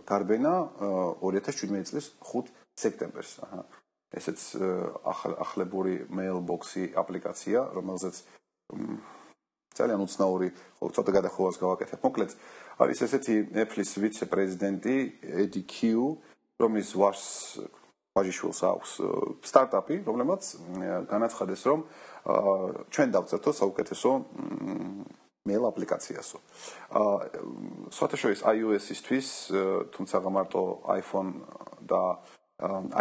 [0.07, 0.55] გარბენა
[1.19, 3.43] 2017 წლის 5 სექტემბერს.
[3.43, 3.65] აჰა.
[4.13, 4.41] ესეც
[5.45, 8.17] ახლებური mailbox-ი აპლიკაცია, რომელზეც
[9.73, 10.49] ძალიან უცნაური
[10.79, 11.99] ცოტა გადახოვას გავაკეთებ.
[12.05, 12.31] მოკლედ,
[12.79, 14.97] არის ესეთი Apple-ის ვიცე-პრეზიდენტი
[15.43, 16.21] Eddie Q,
[16.61, 17.25] რომლის ვარს
[18.13, 18.91] ვაჟიშვილს აქვს
[19.49, 20.43] სტარტაპი, რომელმაც
[21.09, 21.81] განაცხადეს, რომ
[22.93, 24.11] ჩვენ დავწერთო საუკეთესო
[25.49, 26.39] mail აპლიკაციასო.
[26.93, 27.15] აა
[27.91, 29.29] სოთაშოის iOS-ისთვის,
[29.97, 30.63] თუმცა მარტო
[31.01, 31.31] iPhone
[31.83, 32.03] და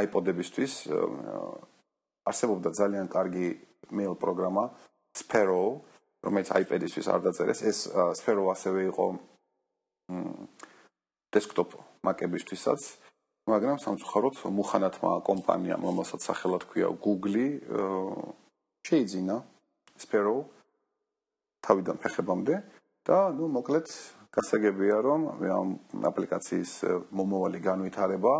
[0.05, 0.73] iPod-ებისთვის
[2.25, 3.47] არსებობდა ძალიან კარგი
[3.91, 4.63] mail პროგრამა
[5.11, 5.83] Sparrow,
[6.23, 7.59] რომელიც iPad-ისთვის არ დაწერეს.
[7.61, 7.77] ეს
[8.17, 9.05] Sparrow ასევე იყო
[11.35, 12.81] desktop Mac-ებისთვისაც.
[13.51, 17.43] მაგრამ სამწუხაროდ მუხანათმა კომპანიამ, რომელსაც სახელად ქვია Google,
[18.87, 19.35] შეიძინა
[20.01, 20.39] Sparrow
[21.61, 22.55] თავიდან ფეხებამდე
[23.05, 23.87] და ნუ მოკლედ
[24.35, 25.69] გასაგებია რომ ამ
[26.09, 26.71] აპლიკაციის
[27.13, 28.33] მომავალი განვითარება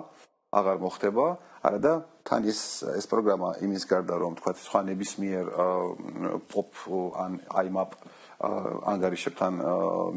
[0.52, 1.26] აღარ მოხდება,
[1.64, 1.94] არა და
[2.28, 2.62] თან ეს
[3.00, 5.46] ეს პროგრამა იმის გარდა რომ თქვა სხვა ნებისმიერ
[6.52, 6.72] pop
[7.24, 7.92] ან IMAP
[8.92, 9.54] ანგარიშებთან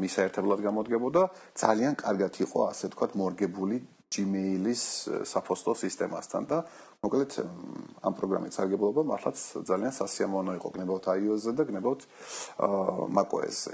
[0.01, 1.21] მისაერთებლად გამოდგებოდა,
[1.55, 3.77] ძალიან კარგად იყო ასე თქვა მორგებული
[4.13, 4.83] Gmail-ის
[5.27, 6.57] საფოსტო სისტემასთან და
[7.03, 7.31] მოკლედ
[8.05, 9.37] ამ პროგრამის სარგებლობა მართლაც
[9.69, 12.01] ძალიან სასიამოვნო იყო გნებავთ iOS-ზე და გნებავთ
[13.17, 13.73] macOS-ზე.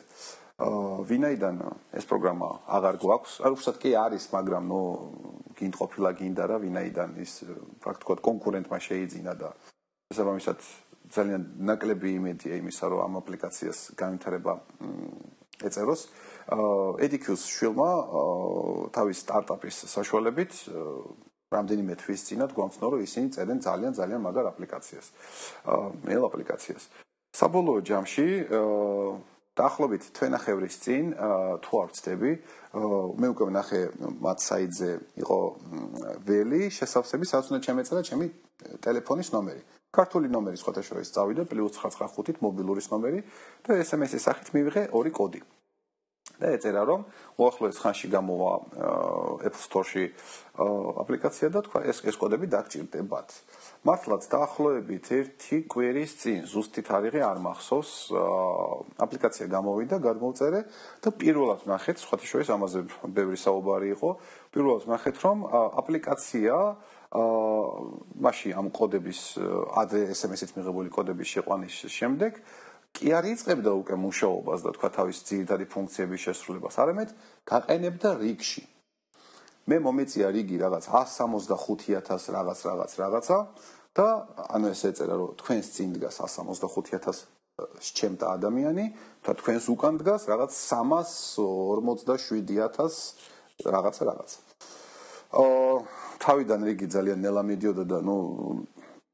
[0.62, 1.56] ვინაიდან
[1.98, 4.82] ეს პროგრამა აღარ გვაქვს, არ უბრალოდ კი არის, მაგრამ ნუ
[5.58, 7.34] გინდყოფილა გინდა რა ვინაიდან ის
[7.82, 9.50] ფაქტობრივად კონკურენტმა შეიძინა და
[10.12, 10.60] შესაბამისად
[11.12, 14.54] ძალიან ნაკლები იმედია იმისა, რომ ამ აპლიკაციას განვითარება
[15.66, 16.02] ეწეროს.
[16.52, 17.92] EDQ-ს შვილმა
[18.92, 20.52] თავის სტარტაპის საშუალებით
[21.52, 25.08] რამდენიმე თვის წინათ გვამცნო რომ ისინი წერენ ძალიან ძალიან მაგარ აპლიკაციას.
[26.08, 26.84] mail აპლიკაციას.
[27.32, 28.28] საბოლოო ჯამში
[29.52, 31.06] დაახლოებით თვენახევრის წინ
[31.64, 32.32] თუ არ ვწდები,
[33.20, 33.82] მე უკვე ვნახე
[34.24, 34.90] მათ საიტზე
[35.24, 35.38] იყო
[36.28, 38.26] ველი შესავსები, სადაც უნდა ჩემეწერა ჩემი
[38.84, 39.62] ტელეფონის ნომერი.
[39.92, 43.20] ქართული ნომერი სხვათა შორის წავიდა +995-ით მობილურის ნომერი
[43.68, 45.44] და SMS-ის სახით მივიღე ორი კოდი.
[46.42, 47.06] და ეწერა რომ
[47.38, 48.52] უახლოეს ხანში გამოვა
[49.46, 50.06] Apple Store-ში
[50.58, 53.30] აპლიკაცია და თქვა ეს ეს კოდები დაგჭირდებათ.
[53.86, 57.92] მართლაც დაახლოებით ერთი კვირის წინ ზუსტი თარიღი არ მახსოვს
[59.06, 60.62] აპლიკაცია გამოვიდა, გადმოვწერე
[61.02, 64.10] და პირველად ნახეთ, სხვათა შორის ამაზე ბევრი საუბარი იყო.
[64.54, 65.38] პირველად ნახეთ რომ
[65.82, 69.36] აპლიკაცია აა მასში ამ კოდების
[69.76, 72.40] ადრე SMS-ით მიღებული კოდების შეყვანის შემდეგ
[72.96, 77.10] კი არ იწებდა უკვე მუშაობას და თქვა თავის ძირითადი ფუნქციების შესრულებას, არამედ
[77.48, 78.64] გაყენებდა რიგში.
[79.70, 83.38] მე მომეწია რიგი რაღაც 165000 რაღაც რაღაც რაღაცა
[83.96, 84.08] და
[84.56, 87.18] ანუ ეს ეწერა რომ თქვენს წინ დგას 165000
[87.62, 88.86] შეჭემდა ადამიანი,
[89.22, 93.14] და თქვენს უკან დგას რაღაც 357000
[93.70, 94.40] რაღაცა რაღაცა.
[95.32, 95.76] აა
[96.22, 98.18] თავიდან რიგი ძალიან ნელა მიდიოდა და ნუ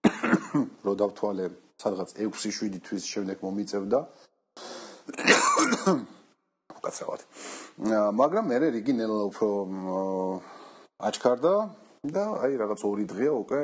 [0.85, 1.45] რო დავთვალე
[1.77, 3.99] სადღაც 6-7 თვის შემდეგ მომიწევდა.
[6.77, 7.21] უკაცრავად.
[8.21, 9.49] მაგრამ მე რიგი ნელა უფრო
[10.97, 11.53] აჩქარდა
[12.07, 13.61] და აი რაღაც ორი დღეა უკვე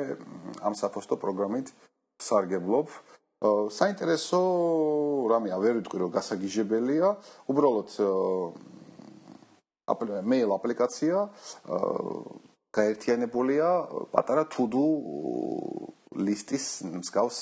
[0.62, 1.68] ამ საფოსტო პროგრამით
[2.22, 2.88] სარგებლობ.
[3.44, 4.40] საინტერესო
[5.28, 7.08] რამეა, ვერ ვიტყვი რომ გასაგიჟებელია,
[7.50, 7.88] უბრალოდ
[10.24, 11.16] მეილ აპლიკაცია
[12.74, 13.68] გაერთიანებულია
[14.14, 14.86] პატარა to-do
[16.16, 16.66] ლისტის
[17.04, 17.38] მსგავს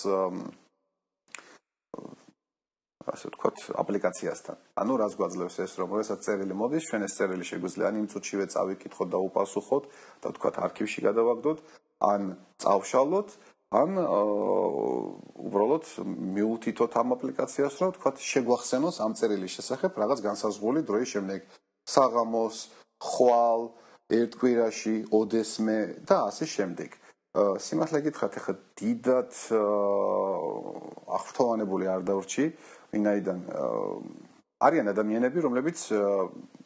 [3.09, 4.57] ასე ვთქვათ, აპლიკაციასთან.
[4.79, 8.47] ანუ რას გვაძლევს ეს, რომ შესაძ წერილი მოდის, ჩვენ ეს წერილი შეგვიძლია ან იმ წუთშივე
[8.55, 9.85] წავიკითხოთ და უპასუხოთ
[10.23, 11.59] და ვთქვათ, არქივში გადავაგდოთ,
[12.13, 12.21] ან
[12.63, 13.29] წავშალოთ,
[13.73, 13.91] ან
[15.49, 15.85] უბრალოდ
[16.37, 21.41] მიუთითოთ ამ აპლიკაციას, რომ ვთქვათ, შეგვახსენოს ამ წერილის შესახებ რაღაც განსაზღვრული დროის შემდეგ.
[21.89, 22.57] საღამოს,
[23.01, 23.61] ხვალ,
[24.13, 26.91] ერთ კვირაში, ოდესმე და ასე შემდეგ.
[27.33, 29.33] სიმართლე გითხრათ, ახლა დიდად
[31.17, 32.45] აღფრთოვანებული არ დავრჩი,
[32.93, 33.39] ვინაიდან
[34.63, 35.79] არიან ადამიანები, რომლებიც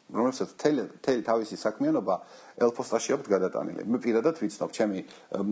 [0.07, 2.15] რომელსაც თელი თავისი საქმიანობა
[2.63, 3.81] ელფოსტაში აქვს გადატანილი.
[3.91, 4.99] მე პირადად ვიცნობ, ჩემი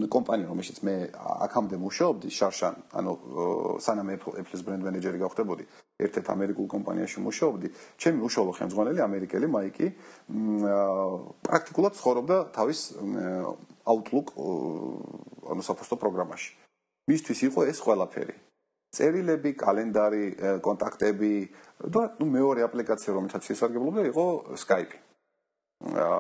[0.08, 0.96] კომპანია, რომელშიც მე
[1.48, 3.12] აქამდე მუშაობდი, შარშან, ანუ
[3.84, 5.64] სანამ Apple-ის ბრენდ მენეჯერი გავხდებოდი,
[6.06, 7.68] ერთ-ერთ ამერიკულ კომპანიაში მუშაობდი,
[8.00, 9.88] ჩემი უშუალო ხელმძღვანელი ამერიკელი მაიკი
[11.50, 12.80] პრაქტიკულად ცხოვრობდა თავის
[13.92, 14.28] Outlook
[15.52, 16.50] ანუ საფოსტო პროგრამაში.
[17.12, 18.45] მისთვის იყო ეს ყველაფერი.
[18.96, 20.26] წერილები, კალენდარი,
[20.66, 21.34] კონტაქტები
[21.96, 24.26] და ნუ მეორე აპლიკაცია რომელსაც ისარგებლობდა იყო
[24.64, 24.94] Skype.
[25.86, 26.20] აა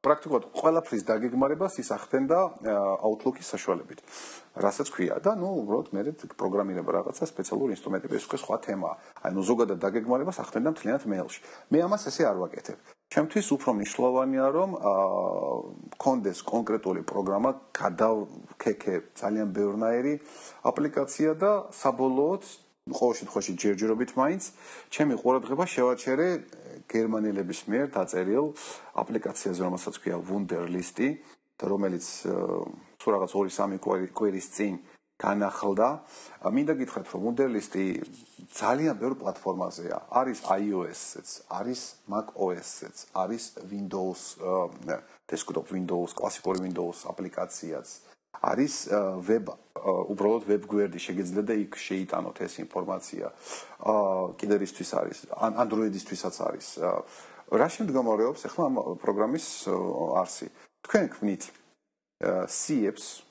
[0.00, 2.38] პრაქტიკულად ყველაფრის დაგეგმარებას ისახდენდა
[3.04, 4.00] Outlook-ის საშუალებით.
[4.64, 6.00] რასაც ქვია და ნუ უბრალოდ მე
[6.40, 8.94] პროგრამირება რაღაცა სპეციალური ინსტრუმენტები ეს უკვე სხვა თემაა.
[9.24, 11.40] აი ნუ ზოგადად დაგეგმარებას ახდენდა მთლიანად მეილში.
[11.70, 12.78] მე ამას ესე არ ვაკეთებ.
[13.10, 15.06] ჩემთვის უფრო მნიშვნელოვანია რომ აა
[15.98, 20.14] კონდეს კონკრეტული პროგრამა გადავქეკე ძალიან ბევრნაირი
[20.70, 22.42] აპლიკაცია და საბოლოოდ
[22.94, 24.42] ყოველ შემთხვევაში ჯერჯერობით მაინც
[24.94, 26.28] ჩემი ყურადღება შევაჩერე
[26.86, 28.46] გერმანელების მიერ დაწერილ
[29.02, 31.08] აპლიკაციაზე რომელსაც ქვია Wunderlist-ი
[31.60, 32.06] რომელიც
[33.00, 34.74] თუ რაღაც 2-3 კვირის წინ
[35.20, 35.88] განახლდა.
[36.56, 37.84] მინდა გითხრათ, რომ Wunderlist-ი
[38.56, 39.98] ძალიან ბევრ პლატფორმაზეა.
[40.08, 44.20] არის iOS-იც, არის macOS-იც, არის Windows,
[45.28, 47.88] desktop Windows, კლასიკური Windows აპლიკაციაც.
[48.40, 48.74] არის
[49.28, 49.52] web,
[49.84, 53.26] უბრალოდ web გვერდი შეგიძლიათ და იქ შეიტანოთ ეს ინფორმაცია.
[53.84, 55.18] აა კიდე რისთვის არის?
[55.36, 56.66] Android-ისთვისაც არის.
[57.60, 59.46] რა შემდგომარეობს ახლა ამ პროგრამის
[60.22, 60.46] არსი?
[60.88, 61.42] თქვენ ქმნით
[62.48, 63.29] CFs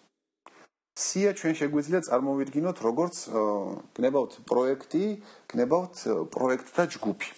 [0.99, 3.15] სია ჩვენ შეგვიძლია წარმოვიდგინოთ როგორც
[3.95, 5.05] გნებავთ პროექტი,
[5.51, 5.95] გნებავთ
[6.35, 7.29] პროექტთა ჯგუფი.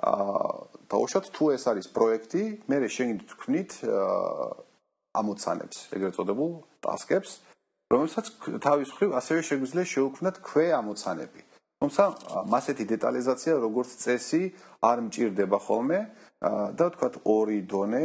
[0.00, 0.50] აა
[0.90, 3.70] დაუშვათ თუ ეს არის პროექტი, მე შეგიძლიათ თქვნით
[5.20, 6.50] ამოცანებს, ეგრეთ წოდებულ
[6.84, 7.30] ტასკებს,
[7.90, 8.26] რომელსაც
[8.64, 11.40] თავის მხრივ ასევე შეგვიძლია შეუქმნათ ქვე ამოცანები.
[11.80, 12.04] თუმცა
[12.52, 14.42] მასეთი დეტალიზაცია როგორც წესი
[14.84, 15.98] არ მჭირდება ხოლმე.
[16.40, 18.04] და ვთქვათ ორი დონე,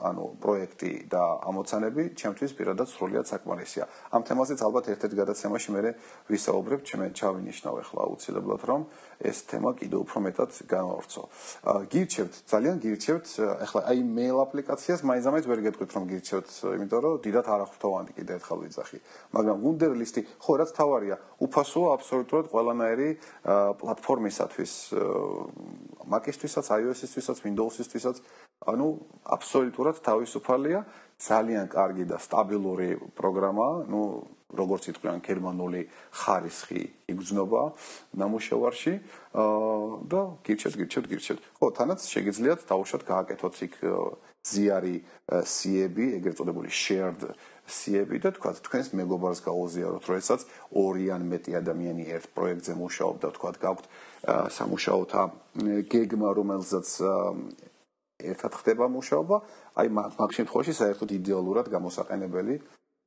[0.00, 3.84] ანუ პროექტი და ამოცანები, ჩემთვის პირადად სრულიად საკმარისია.
[4.16, 5.92] ამ თემაზეც ალბათ ერთ-ერთ გადაცემაში მე
[6.32, 8.80] ვისაუბრებ, ჩემე ჩავინიშნავ ახლა აუცილებლად, რომ
[9.20, 11.22] ეს თემა კიდევ უფრო მეტად განვავრცო.
[11.92, 16.48] გირჩევთ, ძალიან გირჩევთ, ახლა აი მეილ აპლიკაციას მაინც-მაინც ვერ გეტყვით, რომ გირჩევთ,
[16.80, 18.98] იმიტომ რომ დიდად არახვთოვანი კიდე ერთხელ ვიძახი.
[19.36, 23.08] მაგრამ Wunderlist-ი, ხო, რაც თავარია, უფასოა აბსოლუტურად ყველანაირი
[23.84, 24.72] პლატფორმისათვის,
[26.06, 28.22] Mac-ისთვისაც, iOS-ისთვისაც, Windows-ისთვისაც,
[28.70, 28.86] ანუ
[29.36, 30.80] აბსოლუტურად თავისუფალია,
[31.16, 34.00] ძალიან კარგი და სტაბილური პროგრამაა, ну
[34.56, 35.80] როგორც იტყვიან გერმანული
[36.14, 37.62] ხარისხი იგრძნობა
[38.20, 38.94] ნამუშევარში
[40.12, 43.74] და გირჩეთ გირჩეთ გირჩეთ ხო თანაც შეგიძლიათ დაუშვათ გააკეთოთ იქ
[44.46, 47.26] ზიარი სიები ეგრეთ წოდებული shared
[47.66, 53.50] სიები და თქვა თქვენს მეგობარს გაუზიაროთ როდესაც ორი ან მეტი ადამიანი ერთ პროექტზე მუშაობდა თქვა
[53.66, 53.84] გაქვთ
[54.26, 55.22] სამუშაოთა
[55.92, 56.88] გეგმა რომელზეც
[58.32, 59.36] ერთად ხდება მუშაობა
[59.82, 62.54] აი მაგ შემთხვევაში საერთოდ იდეალურად გამოსაყენებელი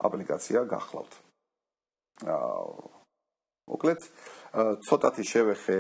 [0.10, 1.14] აპლიკაცია გახლავთ
[2.30, 3.00] აა
[3.70, 4.06] მოკლედ
[4.86, 5.80] ცოტათი შევეხე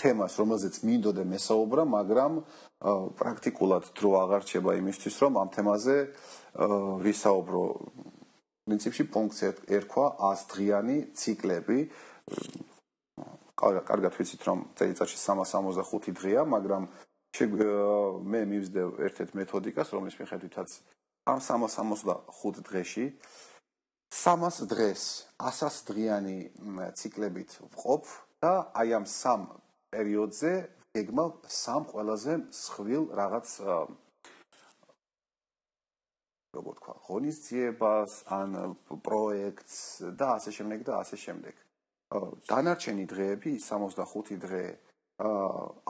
[0.00, 2.38] თემას რომელზეც მინდოდა მესაუბრა მაგრამ
[3.20, 5.96] პრაქტიკულად დრო აღარ რჩება იმისთვის რომ ამ თემაზე
[7.04, 7.64] ვისაუბრო
[8.68, 11.78] პრინციპში ფუნქცია ერქვა 100 დღიანი ციკლები
[13.58, 16.88] კარგად ვიცით რომ წელიწადში 365 დღეა მაგრამ
[18.32, 20.70] მე მივსდევ ერთ-ერთ მეთოდიკას რომლის მიხედვითაც
[21.28, 23.06] ამ 365 დღეში
[24.14, 25.02] 300 დღეს
[25.50, 26.36] 100 დღიანი
[26.98, 28.04] ციკლებით ვყოფ
[28.40, 29.42] და აი ამ სამ
[29.92, 30.52] პერიოდზე
[30.96, 33.48] გეგმა სამ ყველაზე მსხვილ რაღაც
[36.56, 38.56] როგორ თქვა, ღონისძიებას, ან
[39.04, 39.76] პროექტს
[40.16, 41.67] და ასე შემდეგ და ასე შემდეგ.
[42.48, 44.64] დანარჩენი დღეები 65 დღე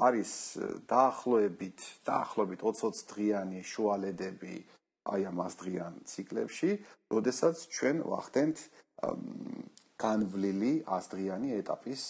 [0.09, 0.33] არის
[0.90, 4.57] დაახლოებით დაახლოებით 20 დღიანი შუალედები
[5.09, 6.70] აი ამ 100 დღიან ციკლებში,
[7.12, 8.57] როდესაც ჩვენ ვახდენთ
[10.00, 12.02] განვლილი 100 დღიანი ეტაპის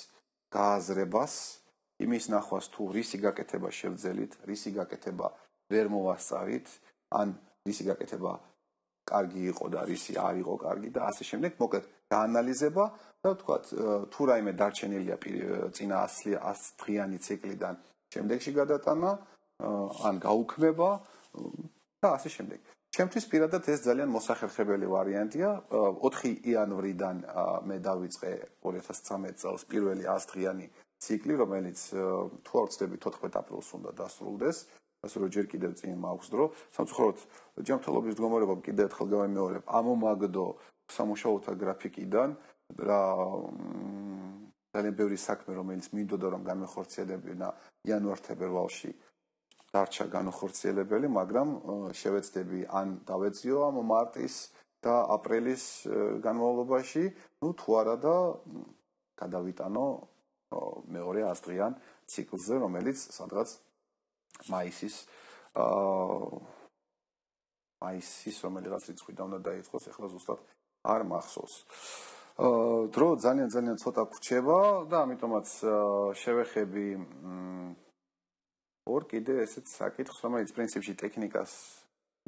[0.57, 1.35] გააზრებას,
[2.05, 5.29] იმის ნახვას თუ რისი გაკეთება შევძელით, რისი გაკეთება
[5.71, 6.67] ვერ მოვასწავით,
[7.21, 7.29] ან
[7.67, 8.33] რისი გაკეთება
[9.09, 12.85] კარგი იყო და რისი არ იყო კარგი და ასე შემდეგ, მოკლედ გაანალიზება
[13.23, 13.65] და ვთქვათ,
[14.13, 15.17] თუ რაიმე დარჩენილია
[15.75, 17.75] წინა 100 დღიანი ციკლიდან
[18.15, 19.11] შემდეგში გადატანა,
[20.07, 20.91] ან გაუქმება
[21.99, 22.59] და ასე შემდეგ.
[22.95, 25.51] ჩემთვის პირადად ეს ძალიან მოსახერხებელი ვარიანტია.
[25.99, 27.17] 4 იანვრიდან
[27.69, 28.31] მე დავიწყე
[28.63, 30.67] 2013 წელს პირველი 100 დღიანი
[31.03, 31.79] ციკლი, რომელიც
[32.47, 34.59] თუ არ ვცდები 14 აპრილს უნდა დასრულდეს.
[34.99, 36.45] ასე რომ ჯერ კიდევ წინ მაქვს დრო.
[36.75, 37.19] სამწუხაროდ
[37.67, 39.63] ჯანმრთელობის მდგომარეობა კიდევ ერთხელ გამიმეორებ.
[39.79, 40.47] ამომაგდო
[40.91, 42.29] სამუშაოთა გრაფიკიდან
[42.77, 43.03] რა
[44.69, 47.49] ძალიან ბევრი საქმე რომელიც მინდოდა რომ გამეხორციელებინა
[47.89, 48.91] იანვარ-თებერვალში
[49.73, 51.49] დარჩა განხორციელებელი, მაგრამ
[51.97, 54.37] შევეცდები ან დავეციო ამ მარტის
[54.85, 55.65] და აპრილის
[56.25, 57.05] განმავლობაში,
[57.43, 58.15] ну თუ არა და
[59.19, 59.87] გადავიტანო
[60.95, 61.73] მეორე ასტრიან
[62.09, 63.49] ციკლზე, რომელიც სადღაც
[64.53, 64.97] მაისის
[65.59, 66.39] აა
[67.79, 70.41] მაისის რომელიღაც რიცხვიდან უნდა დაიწყოს, ახლა ზუსტად
[70.93, 71.55] არ მახსოვს.
[71.59, 75.49] აა დრო ძალიან ძალიან ცოტა გრჩება და ამიტომაც
[76.23, 76.87] შევეხები
[78.87, 81.53] ორ კიდე ესეც საკითხს, რომელიც პრინციპში ტექნიკას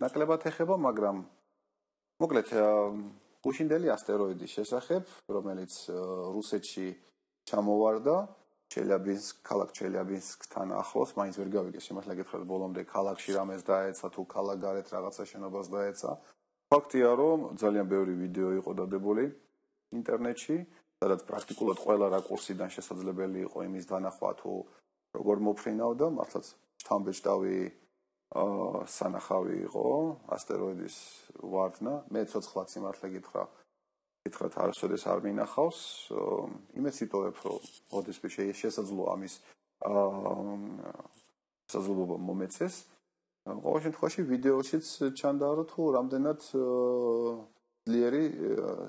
[0.03, 1.17] ნაკლებად ეხება, მაგრამ
[2.27, 2.49] მოკლედ
[3.47, 5.73] გუშინდელი ასტეროიდის შესახებ, რომელიც
[6.35, 6.89] რუსეთში
[7.47, 8.17] ჩამოვარდა,
[8.75, 14.59] ჩელიაბინსკ, ქალაქ ჩელიაბინსკთან ახლოს, მაინც ვერ გავიგე შემართლა გითხრათ ბოლომდე ქალაქში რამეს დაეცა თუ ქალაქ
[14.59, 16.11] გარეთ რაღაცა შენობას დაეცა.
[16.71, 19.25] ფაქტია, რომ ძალიან ბევრი ვიდეო იყო დადებული
[19.99, 20.57] ინტერნეტში,
[21.03, 24.53] სადაც პრაქტიკულად ყველა რაკურსიდან შესაძლებელი იყო იმის დანახვა თუ
[25.19, 26.47] როგორ მოფრინავდა, მართლაც
[26.83, 27.59] შთამბეჭდავი
[28.41, 29.87] აა სანახავი იყო
[30.37, 30.97] ასტეროიდის
[31.55, 31.95] ვარდნა.
[32.15, 33.43] მე ცოცხლად სიმართლე გითხრა,
[34.27, 35.79] გითხრათ არასოდეს არ მინახავს
[36.77, 37.69] იმეც იტოვებ რომ
[38.01, 38.29] ოდესმე
[38.61, 39.35] შესაძლოა ამის
[39.89, 40.45] აა
[41.71, 42.77] შესაძლებლობა მომეცეს
[43.49, 44.87] ყოველ შემთხვევაში ვიდეოშიც
[45.21, 46.41] ჩანდა რომ თუ რამდენად
[47.91, 48.23] ძლიერი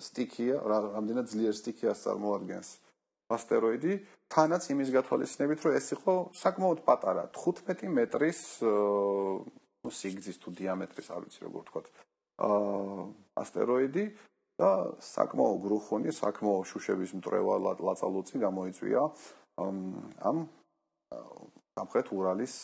[0.06, 2.70] სტიქია რამდენად ძლიერ სტიქიას წარმოადგენს
[3.34, 3.98] ასტეროიდი
[4.30, 8.42] თანაც იმის გათვალისწინებით რომ ეს იყო საკმაოდ პატარა 15 მეტრის
[9.82, 11.82] ნუ სიგრძის თუ დიამეტრის არ ვიცი როგორ ვთქვა
[12.42, 13.06] აა
[13.42, 14.06] ასტეროიდი
[14.62, 14.70] და
[15.02, 19.04] საკმაო გრუხონი, საკმაო შუშების მტრევალად ლაწალუცი გამოიწვია
[20.30, 20.38] ამ
[21.78, 22.56] სამხრეთ ურალის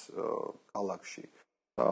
[0.73, 1.25] კალაქში.
[1.77, 1.87] და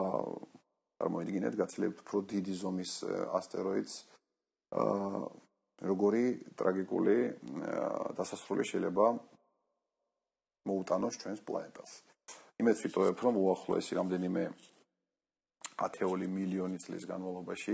[0.98, 2.92] წარმოიდგინეთ, გაცილებით უფრო დიდი ზომის
[3.38, 4.15] ასტეროიდს აა
[4.76, 6.24] როგორი
[6.60, 7.18] ტრაგიკული
[8.18, 9.06] დასასრული შეიძლება
[10.66, 11.92] მოუტანოს ჩვენს პლანეტას.
[12.62, 14.44] იმეც ვიტოვებ, რომ უახლოესი რამდენიმე
[15.86, 17.74] ათეული მილიონი წლის განმავლობაში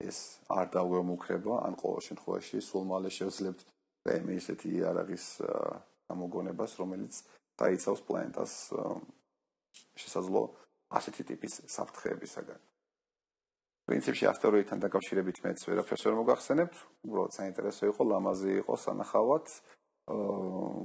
[0.00, 3.60] ეს არ დაგვემუქრება, ან ყოველ შემთხვევაში სულ მალე შევძლებთ
[4.26, 5.24] მე ისეთი იარაღის
[6.08, 7.12] გამოგონებას, რომელიც
[7.60, 8.52] დაიცავს პლანეტას
[10.00, 10.42] შესაძლო
[10.96, 12.60] ასეთი ტიპის საფრთხეებისაგან.
[13.90, 16.74] პრინციპში ასტეროიდთან დაკავშირებით მეც ვერაფერს ვერ მოგახსენებთ,
[17.10, 19.46] უბრალოდ საინტერესო იყო, ლამაზი იყო სანახავად,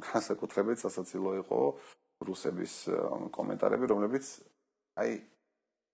[0.09, 1.59] განსაკუთრებით სასაცილო იყო
[2.25, 2.73] რუსების
[3.37, 4.25] კომენტარები, რომლებიც
[4.97, 5.11] აი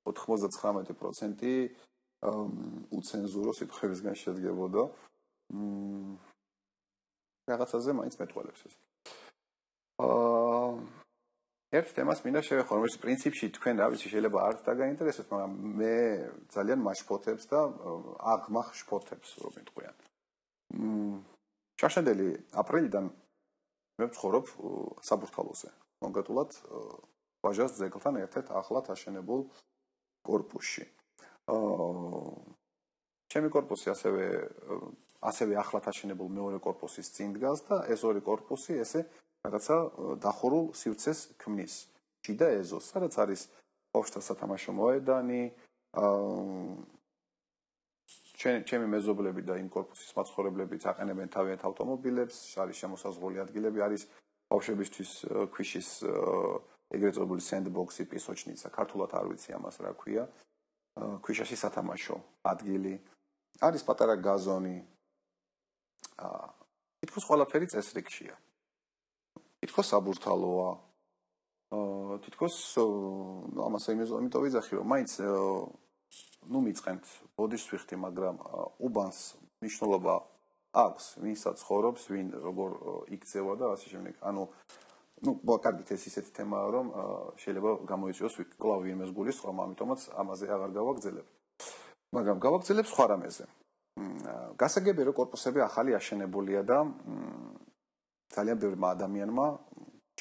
[0.07, 1.43] 99%
[2.95, 4.84] უცენზურო სიტყვებისგან შედგებოდა.
[5.51, 6.16] მ
[7.51, 8.76] რაღაცაზე მაინც მეტყველებს ეს.
[11.72, 15.95] ერთ თემას მინდა შევეხო, რომელიც პრინციპში თქვენ რა ვიცი შეიძლება არც დაგაინტერესოს, მაგრამ მე
[16.51, 17.59] ძალიან მაშფოთებს და
[18.34, 19.95] აღმახშფოთებს რომ მეტყვიან.
[20.76, 21.24] მ
[21.80, 22.28] ჩაშანდელი
[22.59, 23.05] აპრილიდან
[23.97, 24.45] მე ვცხოვრობ
[25.07, 25.69] საბურთალოზე.
[26.03, 26.51] კონკრეტულად
[27.39, 29.41] ვაჟას ძეგლთან ერთად ახლად აშენებულ
[30.28, 30.86] корпуში.
[31.47, 32.59] აა
[33.32, 34.26] ჩემი корпуსი ასევე
[35.24, 39.05] ასევე ახლად აშენებულ მეორე корпуსის წინ დგას და ეს ორი корпуსი ესე
[39.42, 39.78] რაღაცა
[40.22, 41.76] დახურულ სივრცეს ქმნის
[42.26, 43.42] შიდა ეზოს, სადაც არის
[43.98, 45.44] ოფშთა სათამაშო მოედანი,
[48.42, 54.06] ჩვენ ჩემი მეზობლები და იმ корпуსის მაცხოვრებლებიც აყენებენ თავიანთ ავტომობილებს, არის შემოსაზღვრული ადგილები, არის
[54.54, 55.12] ბავშვებისთვის
[55.54, 55.89] ქვიშის
[56.92, 60.26] ეგრეთ წოდებული sandbox-ი, პისოჩნიცა, ქართულად არ ვიცი ამას რა ქვია.
[61.24, 62.18] ქვიშაში სათამაშო
[62.52, 62.94] ადგილი,
[63.64, 64.78] არის პატარა გაზონი.
[66.20, 66.48] აა
[67.02, 68.36] თითქოს ყველაფერი წესრიგშია.
[69.62, 70.70] თითქოს საბურთალოა.
[71.72, 72.55] აა თითქოს
[73.68, 75.12] ამას იმეზე იმიტომ ვიძახი რომ მაინც
[76.51, 77.05] ნუ მიწემთ
[77.39, 78.36] ბოდიშს ვიხდი მაგრამ
[78.88, 79.20] უბანს
[79.62, 80.16] მნიშვნელობა
[80.84, 82.70] აქვს ვინც ცხოვრობს ვინ როგორ
[83.16, 84.43] იქცევა და ასე შემდეგ ანუ
[85.22, 86.88] ну, კარგით, ეს ისეთი თემაა, რომ
[87.38, 91.28] შეიძლება გამოიწვიოს კლავ ვინმეს გულისხმობა, ამიტომაც ამაზე აღარ გავაგრძელებ.
[92.18, 93.45] მაგრამ გავაგრძელებ სხვა რამეზე.
[94.57, 97.61] გასაგებიარო корпуსები ახალი აშენებულია და მ
[98.36, 99.47] ძალიან ბევრმა ადამიანმა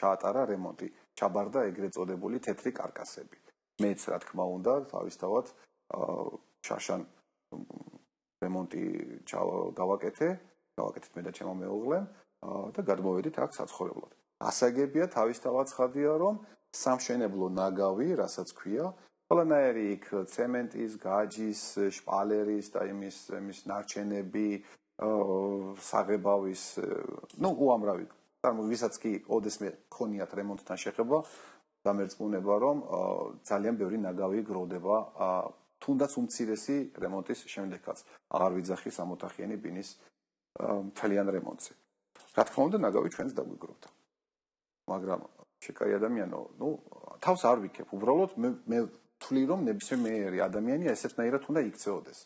[0.00, 0.88] ჩაატარა რემონტი,
[1.18, 3.36] ჩაბარდა ეგრეთ წოდებული თეთრი каркасები.
[3.80, 5.46] მეც რა თქმა უნდა, თავისთავად
[6.66, 7.02] შაშან
[8.44, 8.84] რემონტი
[9.80, 10.28] გავაკეთე,
[10.80, 12.06] გავაკეთეთ მე და ჩემო მეუღლემ
[12.74, 14.12] და გადმოვედით აქ საცხოვრებლად.
[14.40, 16.34] ასაგებია თავისთავად ცხადია, რომ
[16.72, 18.86] სამშენებლო ნაგავი, რასაც ქვია,
[19.28, 21.62] ყველანაირი იქ ცემენტის, გაჯის,
[21.96, 24.48] შპალერის და იმის იმის ნარჩენები,
[25.89, 26.63] საღებავის,
[27.41, 28.05] ну, უამრავი.
[28.45, 31.17] თუმცა ვისაც კი ოდესმე ხონიათ რემონტთან შეხება,
[31.85, 32.77] დამერწმუნება რომ
[33.45, 34.95] ძალიან ბევრი ნაგავი გროვდება
[35.81, 37.97] თუნდაც უმცირესი რემონტის შემდეგაც.
[38.35, 39.89] აღარ ვიძახი სამოთახიანი ბინის
[40.61, 41.73] მთლიან რემონტზე.
[42.35, 43.89] რა თქმა უნდა, ნაგავი ჩვენს დაგვიგროვდა.
[44.87, 45.19] მაგრამ
[45.65, 46.67] შეკაი ადამიანო, ну,
[47.25, 48.79] თავს არ ვიქებ, უბრალოდ მე მე
[49.19, 52.19] თვლი რომ ნებისმიერი ადამიანი ესეთნაირად უნდა იქცეოდეს.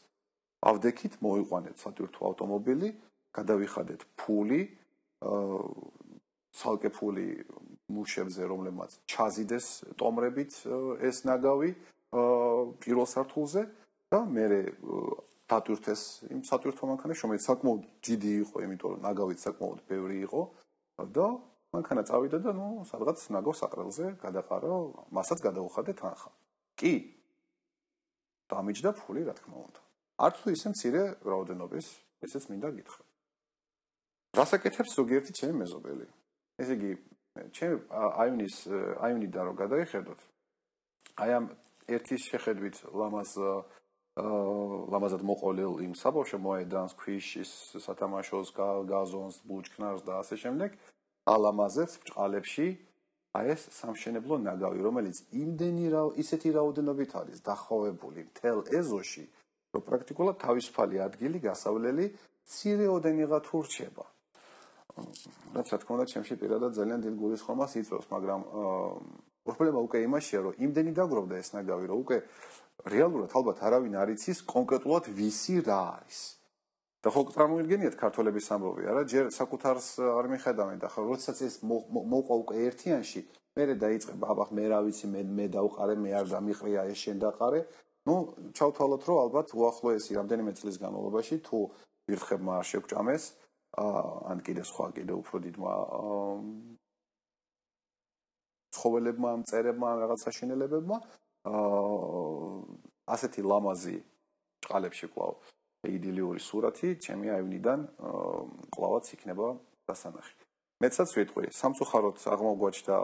[0.65, 2.89] ავდექით მოიყვანეთ სატვირთო ავტომობილი,
[3.37, 4.63] გადავიხადეთ ფული,
[5.25, 5.61] აა
[6.55, 7.27] ცალკე ფული
[7.95, 9.67] მუშებზე, რომლებმაც ჩაზიდეს
[9.99, 10.53] ტომრებით
[11.09, 13.63] ეს ნაგავი აა პირველ სართულზე
[14.15, 14.47] და მე
[15.51, 16.03] დატვირთეს
[16.33, 20.43] იმ სატვირთო მანქანაში, რომელიც საკმაოდ დიდი იყო, იმიტომ რომ ნაგავიც საკმაოდ ბევრი იყო
[21.13, 21.27] და
[21.75, 24.73] მანქანა წავიდა და ნუ სადღაც ნაგო საყრელზე გადაყარა,
[25.13, 26.31] მასაც გადაუხადე თანხა.
[26.81, 26.95] კი.
[28.49, 29.84] დამიჯდა ფული, რა თქმა უნდა.
[30.19, 31.87] არც თუ ისე მცირე რაოდენობის,
[32.23, 33.05] ესეც მინდა გითხრა.
[34.39, 36.07] რასაკეთებს ზოგიერთი ჩემი მეზობელი?
[36.63, 36.91] ესე იგი,
[37.57, 37.75] ჩემი
[38.23, 38.57] აივნის
[39.05, 40.21] აივნიდან რომ გადაიხედოთ,
[41.19, 41.45] აი ამ
[41.91, 43.33] ერთის შეხედვით ლამაზ
[44.15, 47.51] ლამაზად მოყოლილ იმ საბავშვო მოედანს, ქვიშის,
[47.83, 50.71] სათამაშოს, გაზონს, ბუჩქნარს და ასე შემდეგ,
[51.27, 52.67] ალამაზებს ბჭყალებში
[53.35, 59.25] აი ეს სამშენებლო ნაგავი, რომელიც იმდენი რა ისეთი რაოდენობით არის დახოვებული მთელ ეზოში,
[59.75, 62.05] რომ პრაქტიკულად თავისუფალი ადგილი გასავლელი
[62.55, 64.05] ცირეოდენიღა თუ რჩება.
[65.55, 68.41] რაც რა თქმა უნდა, ჩემში პირადად ძალიან დიდ გულისხმობას იწვევს, მაგრამ
[69.45, 72.17] პრობლემა უკვე იმაშია, რომ იმდენი დაგროვდა ეს ნაგავი, რომ უკვე
[72.95, 76.21] რეალურად ალბათ არავინ არ იცის კონკრეტულად ვისი რა არის.
[77.05, 82.35] და ხო წარმოიდგენიათ ქართველების ამბობი არა ჯერ საკუთარს არ მიხედავენ და ხო როდესაც ეს მოყვა
[82.41, 83.21] უკვე ერთიანში
[83.61, 87.61] მერე დაიწყება აბა მე რა ვიცი მე მე დავყარე მე არ დამიყრია ეს შენ დაყარე
[88.09, 88.15] ну,
[88.57, 91.59] ჩავთვალოთ, რომ ალბათ უახლოესი რამდენიმე წლის განმავლობაში თუ
[92.11, 93.25] ვირთხებმა არ შეგჭამეს,
[93.75, 95.73] ან კიდე სხვა კიდე უფრო დიდმა
[98.75, 100.97] ცხოველებმა, მწერებმა, რაღაცა შენელებებმა
[101.45, 102.85] აა
[103.15, 103.99] ასეთი ლამაზი
[104.65, 105.35] ჭყალებში კლავ
[105.85, 107.81] იდილიური სურათი ჩემი აივნიდან
[108.73, 109.49] კლავაც იქნება
[109.89, 110.35] დასანახი.
[110.81, 112.97] მეცაც ვიტყვი, სამწუხაროდ აღმოგვაჩნდა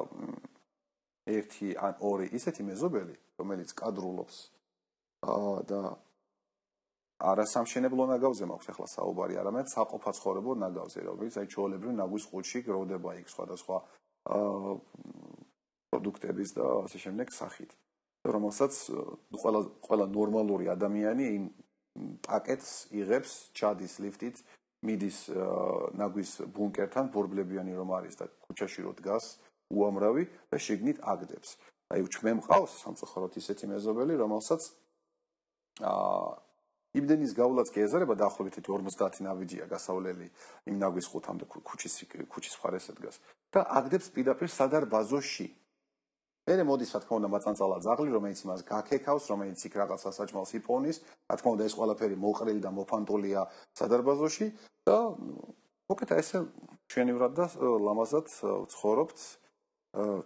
[1.37, 4.37] ერთი ან ორი ისეთი მეზობელი, რომელიც კადრულობს
[5.21, 5.81] და
[7.21, 13.29] არასამშენებლო ნაგავზე მაქვს ახლა საუბარი, არამედ საყოფაცხოვრებო ნაგავზე, რომელიც აი ჩოლებრივ ნაგვის ყუთში გროვდება იქ
[13.29, 13.77] სხვადასხვა
[14.31, 14.73] აა
[15.91, 17.71] პროდუქტების და ასე შემდეგ სახით.
[18.25, 18.73] რომელსაც
[19.33, 21.45] ყველა ყველა ნორმალური ადამიანი იმ
[22.25, 24.37] პაკეტს იღებს ჩადის ლიფტით
[24.85, 25.19] მიდის
[25.97, 29.41] ნაგვის ბუნკერთან ბორბლებიანი რომ არის და ქუჩაში რო დგას
[29.73, 31.57] უამრავი და შეგნით აგდებს
[31.97, 34.63] აი ჩვენ მყავს სამწუხაროდ ისეთი მეზობელი რომელსაც
[35.81, 36.31] აა
[37.01, 40.27] იმდენის გავლაც კი ეზარება დაახლოებით 50 ნავიჯია გასავლელი
[40.71, 41.95] იმ ნაგვის ხუთამდე ქუჩის
[42.27, 43.17] ქუჩის მხარეს დგას
[43.55, 45.47] და აგდებს პირდაპირ სადარბაზოში
[46.51, 50.97] მერე მოდის რა თქმა უნდა მაწანწალა ძაღლი რომელიც იმას გაქეკავს რომელიც იქ რაღაცა საჭმელს იპოვნის.
[51.31, 53.41] რა თქმა უნდა ეს ყველაფერი მოყრილი და მოფანტულია
[53.79, 54.47] სადარბაზოში
[54.89, 54.97] და
[55.87, 56.39] მოკეთ ესე
[56.91, 57.47] ჩვენივრად და
[57.87, 58.27] ლამაზად
[58.75, 59.19] ცხოვრობთ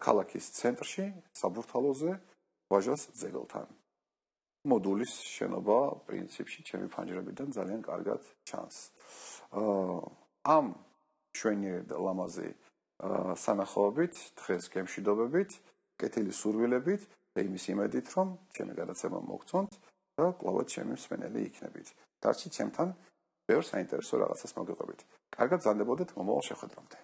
[0.01, 1.05] ქალაქის ცენტრში
[1.41, 2.13] საბურთალოზე
[2.73, 3.84] ვაჟას ძეგლთან
[4.65, 8.77] მოდულის შენობა პრინციპში ჩემი ფანჯრებიდან ძალიან კარგად ჩანს
[10.57, 10.67] ამ
[11.37, 11.73] ჩვენი
[12.07, 12.51] ლამაზი
[13.45, 15.51] სანახაობით დღეს გემშვიდობებით
[16.01, 17.03] კეთილი სურვილებით
[17.35, 19.73] და იმის იმედით, რომ ჩემი გადაცემა მოგწონთ
[20.19, 21.89] და კლავად ჩემი მსმენელი იქნებით.
[22.23, 22.95] დარჩით ჩემთან
[23.51, 25.01] ბევრ საინტერესო რაღაცას მოგიყვებით.
[25.35, 27.04] კარგად ზანდებოდეთ მომავალ შეხვედრამდე.